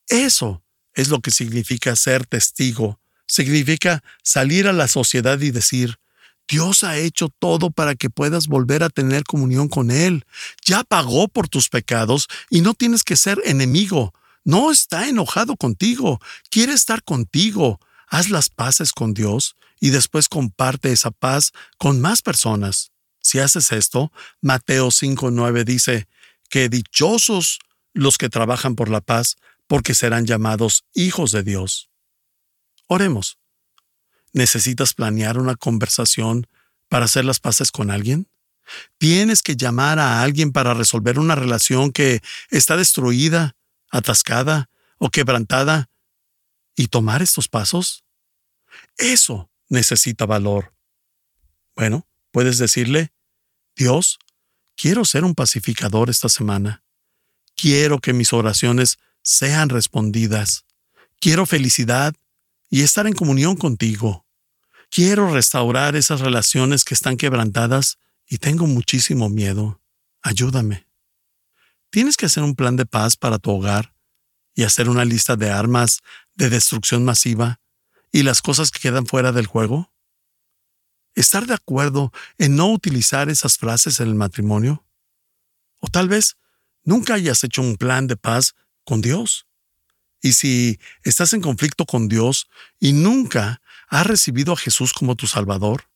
Eso 0.09 0.61
es 0.93 1.07
lo 1.07 1.21
que 1.21 1.31
significa 1.31 1.95
ser 1.95 2.25
testigo. 2.25 2.99
Significa 3.25 4.03
salir 4.23 4.67
a 4.67 4.73
la 4.73 4.89
sociedad 4.89 5.39
y 5.39 5.51
decir, 5.51 5.99
Dios 6.49 6.83
ha 6.83 6.97
hecho 6.97 7.29
todo 7.29 7.69
para 7.69 7.95
que 7.95 8.09
puedas 8.09 8.47
volver 8.47 8.83
a 8.83 8.89
tener 8.89 9.23
comunión 9.23 9.69
con 9.69 9.89
Él. 9.89 10.25
Ya 10.65 10.83
pagó 10.83 11.29
por 11.29 11.47
tus 11.47 11.69
pecados 11.69 12.27
y 12.49 12.59
no 12.59 12.73
tienes 12.73 13.05
que 13.05 13.15
ser 13.15 13.41
enemigo. 13.45 14.13
No 14.43 14.71
está 14.71 15.07
enojado 15.07 15.55
contigo, 15.55 16.19
quiere 16.49 16.73
estar 16.73 17.03
contigo. 17.03 17.79
Haz 18.07 18.29
las 18.29 18.49
paces 18.49 18.91
con 18.91 19.13
Dios 19.13 19.55
y 19.79 19.89
después 19.89 20.29
comparte 20.29 20.91
esa 20.91 21.11
paz 21.11 21.51
con 21.77 22.01
más 22.01 22.21
personas. 22.21 22.91
Si 23.21 23.39
haces 23.39 23.71
esto, 23.71 24.11
Mateo 24.41 24.89
5.9 24.89 25.63
dice 25.63 26.07
que 26.49 26.69
dichosos 26.69 27.59
los 27.93 28.17
que 28.17 28.29
trabajan 28.29 28.75
por 28.75 28.89
la 28.89 29.01
paz, 29.01 29.37
porque 29.67 29.93
serán 29.93 30.25
llamados 30.25 30.83
hijos 30.93 31.31
de 31.31 31.43
Dios. 31.43 31.89
Oremos. 32.87 33.37
¿Necesitas 34.33 34.93
planear 34.93 35.37
una 35.37 35.55
conversación 35.55 36.47
para 36.89 37.05
hacer 37.05 37.23
las 37.23 37.39
paces 37.39 37.71
con 37.71 37.91
alguien? 37.91 38.27
¿Tienes 38.97 39.41
que 39.41 39.55
llamar 39.55 39.99
a 39.99 40.21
alguien 40.21 40.51
para 40.51 40.73
resolver 40.73 41.19
una 41.19 41.35
relación 41.35 41.91
que 41.91 42.21
está 42.49 42.77
destruida, 42.77 43.55
atascada 43.93 44.69
o 44.97 45.09
quebrantada 45.09 45.89
y 46.75 46.87
tomar 46.87 47.21
estos 47.21 47.47
pasos? 47.47 48.03
Eso 48.97 49.49
necesita 49.69 50.25
valor. 50.25 50.73
Bueno, 51.75 52.07
puedes 52.31 52.57
decirle, 52.57 53.13
Dios, 53.75 54.19
quiero 54.75 55.05
ser 55.05 55.23
un 55.23 55.35
pacificador 55.35 56.09
esta 56.09 56.27
semana. 56.27 56.83
Quiero 57.55 57.99
que 57.99 58.13
mis 58.13 58.33
oraciones 58.33 58.97
sean 59.21 59.69
respondidas. 59.69 60.65
Quiero 61.19 61.45
felicidad 61.45 62.15
y 62.69 62.81
estar 62.81 63.05
en 63.05 63.13
comunión 63.13 63.55
contigo. 63.55 64.25
Quiero 64.89 65.31
restaurar 65.31 65.95
esas 65.95 66.19
relaciones 66.19 66.83
que 66.83 66.95
están 66.95 67.17
quebrantadas 67.17 67.99
y 68.27 68.39
tengo 68.39 68.65
muchísimo 68.65 69.29
miedo. 69.29 69.81
Ayúdame. 70.23 70.87
Tienes 71.93 72.17
que 72.17 72.25
hacer 72.25 72.41
un 72.41 72.55
plan 72.55 72.75
de 72.75 72.87
paz 72.87 73.15
para 73.15 73.37
tu 73.37 73.51
hogar 73.51 73.93
y 74.55 74.63
hacer 74.63 74.89
una 74.89 75.05
lista 75.05 75.35
de 75.35 75.51
armas 75.51 75.99
de 76.33 76.49
destrucción 76.49 77.05
masiva 77.05 77.61
y 78.11 78.23
las 78.23 78.41
cosas 78.41 78.71
que 78.71 78.79
quedan 78.79 79.05
fuera 79.05 79.31
del 79.31 79.45
juego? 79.45 79.93
¿Estar 81.13 81.45
de 81.45 81.53
acuerdo 81.53 82.11
en 82.39 82.55
no 82.55 82.71
utilizar 82.71 83.29
esas 83.29 83.59
frases 83.59 83.99
en 83.99 84.07
el 84.07 84.15
matrimonio? 84.15 84.87
O 85.81 85.87
tal 85.87 86.09
vez 86.09 86.35
nunca 86.83 87.13
hayas 87.13 87.43
hecho 87.43 87.61
un 87.61 87.75
plan 87.75 88.07
de 88.07 88.17
paz 88.17 88.55
con 88.85 88.99
Dios. 89.01 89.45
Y 90.19 90.33
si 90.33 90.79
estás 91.03 91.33
en 91.33 91.41
conflicto 91.41 91.85
con 91.85 92.07
Dios 92.07 92.49
y 92.79 92.93
nunca 92.93 93.61
has 93.87 94.07
recibido 94.07 94.53
a 94.53 94.57
Jesús 94.57 94.93
como 94.93 95.15
tu 95.15 95.27
Salvador, 95.27 95.91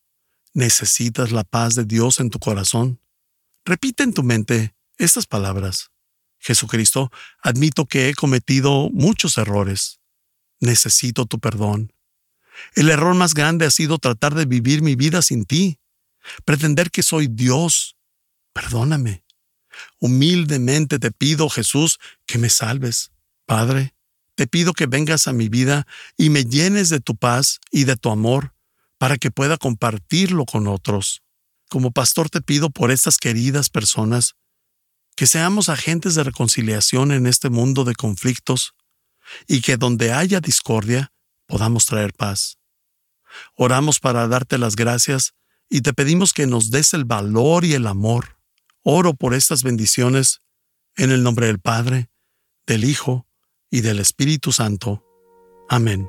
necesitas 0.54 1.32
la 1.32 1.44
paz 1.44 1.74
de 1.74 1.86
Dios 1.86 2.20
en 2.20 2.30
tu 2.30 2.38
corazón. 2.38 3.02
Repite 3.66 4.04
en 4.04 4.14
tu 4.14 4.22
mente 4.22 4.77
estas 4.98 5.26
palabras. 5.26 5.92
Jesucristo, 6.40 7.12
admito 7.42 7.86
que 7.86 8.10
he 8.10 8.14
cometido 8.14 8.90
muchos 8.92 9.38
errores. 9.38 10.00
Necesito 10.60 11.26
tu 11.26 11.40
perdón. 11.40 11.94
El 12.76 12.90
error 12.90 13.16
más 13.16 13.34
grande 13.34 13.66
ha 13.66 13.72
sido 13.72 13.98
tratar 13.98 14.34
de 14.36 14.46
vivir 14.46 14.82
mi 14.82 14.96
vida 14.96 15.22
sin 15.22 15.46
ti, 15.46 15.80
pretender 16.46 16.92
que 16.92 17.04
soy 17.04 17.28
Dios. 17.28 17.96
Perdóname. 18.54 19.24
Humildemente 20.00 21.00
te 21.00 21.12
pido, 21.12 21.50
Jesús, 21.50 22.00
que 22.26 22.38
me 22.38 22.50
salves. 22.50 23.12
Padre, 23.46 23.94
te 24.36 24.48
pido 24.48 24.74
que 24.74 24.88
vengas 24.88 25.28
a 25.28 25.34
mi 25.34 25.50
vida 25.50 25.88
y 26.18 26.30
me 26.30 26.46
llenes 26.46 26.90
de 26.90 27.00
tu 27.00 27.16
paz 27.16 27.60
y 27.72 27.84
de 27.86 27.96
tu 27.96 28.10
amor 28.10 28.54
para 28.98 29.18
que 29.18 29.32
pueda 29.32 29.58
compartirlo 29.58 30.46
con 30.46 30.68
otros. 30.68 31.22
Como 31.70 31.92
pastor 31.92 32.30
te 32.30 32.42
pido 32.42 32.70
por 32.70 32.92
estas 32.92 33.18
queridas 33.18 33.70
personas 33.70 34.36
que 35.18 35.26
seamos 35.26 35.68
agentes 35.68 36.14
de 36.14 36.24
reconciliación 36.24 37.12
en 37.12 37.26
este 37.26 37.50
mundo 37.50 37.84
de 37.84 37.96
conflictos 37.96 38.76
y 39.48 39.62
que 39.62 39.76
donde 39.76 40.14
haya 40.14 40.40
discordia, 40.40 41.12
podamos 41.48 41.88
traer 41.88 42.14
paz. 42.14 42.60
Oramos 43.56 44.00
para 44.00 44.28
darte 44.28 44.60
las 44.60 44.76
gracias 44.76 45.34
y 45.70 45.82
te 45.82 45.92
pedimos 45.92 46.34
que 46.34 46.46
nos 46.46 46.70
des 46.70 46.94
el 46.94 47.04
valor 47.04 47.66
y 47.66 47.74
el 47.74 47.88
amor. 47.88 48.38
Oro 48.84 49.16
por 49.16 49.34
estas 49.34 49.64
bendiciones 49.64 50.42
en 50.96 51.12
el 51.12 51.24
nombre 51.24 51.48
del 51.48 51.60
Padre, 51.60 52.10
del 52.68 52.84
Hijo 52.84 53.28
y 53.72 53.82
del 53.82 54.00
Espíritu 54.00 54.52
Santo. 54.52 55.04
Amén. 55.68 56.08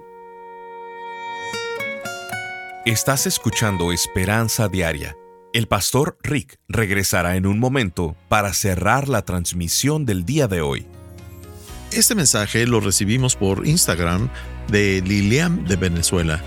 Estás 2.85 3.27
escuchando 3.27 3.91
Esperanza 3.91 4.69
Diaria. 4.69 5.17
El 5.55 5.67
pastor 5.67 6.19
Rick 6.23 6.59
regresará 6.69 7.37
en 7.37 7.47
un 7.47 7.59
momento 7.59 8.15
para 8.29 8.53
cerrar 8.53 9.09
la 9.09 9.23
transmisión 9.23 10.05
del 10.05 10.27
día 10.27 10.47
de 10.47 10.61
hoy. 10.61 10.87
Este 11.91 12.15
mensaje 12.15 12.67
lo 12.67 12.81
recibimos 12.81 13.35
por 13.35 13.67
Instagram 13.67 14.29
de 14.71 15.01
Lilian 15.01 15.65
de 15.65 15.77
Venezuela. 15.77 16.45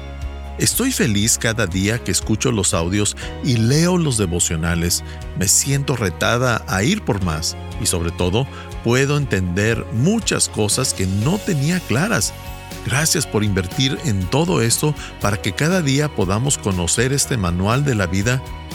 Estoy 0.60 0.92
feliz 0.92 1.40
cada 1.40 1.66
día 1.66 2.04
que 2.04 2.12
escucho 2.12 2.52
los 2.52 2.76
audios 2.76 3.18
y 3.44 3.58
leo 3.58 3.98
los 3.98 4.20
devocionales. 4.20 5.04
Me 5.40 5.48
siento 5.48 5.96
retada 5.96 6.64
a 6.68 6.84
ir 6.84 7.04
por 7.04 7.24
más 7.24 7.58
y 7.82 7.88
sobre 7.88 8.12
todo 8.12 8.46
puedo 8.84 9.18
entender 9.18 9.84
muchas 9.94 10.48
cosas 10.48 10.94
que 10.94 11.08
no 11.08 11.40
tenía 11.40 11.80
claras. 11.80 12.36
Gracias 12.86 13.26
por 13.26 13.44
invertir 13.44 13.98
en 14.06 14.28
todo 14.30 14.62
esto 14.62 14.94
para 15.22 15.42
que 15.42 15.54
cada 15.54 15.82
día 15.82 16.08
podamos 16.08 16.60
conocer 16.60 17.14
este 17.14 17.36
manual 17.38 17.84
de 17.84 17.96
la 17.96 18.06
vida 18.06 18.44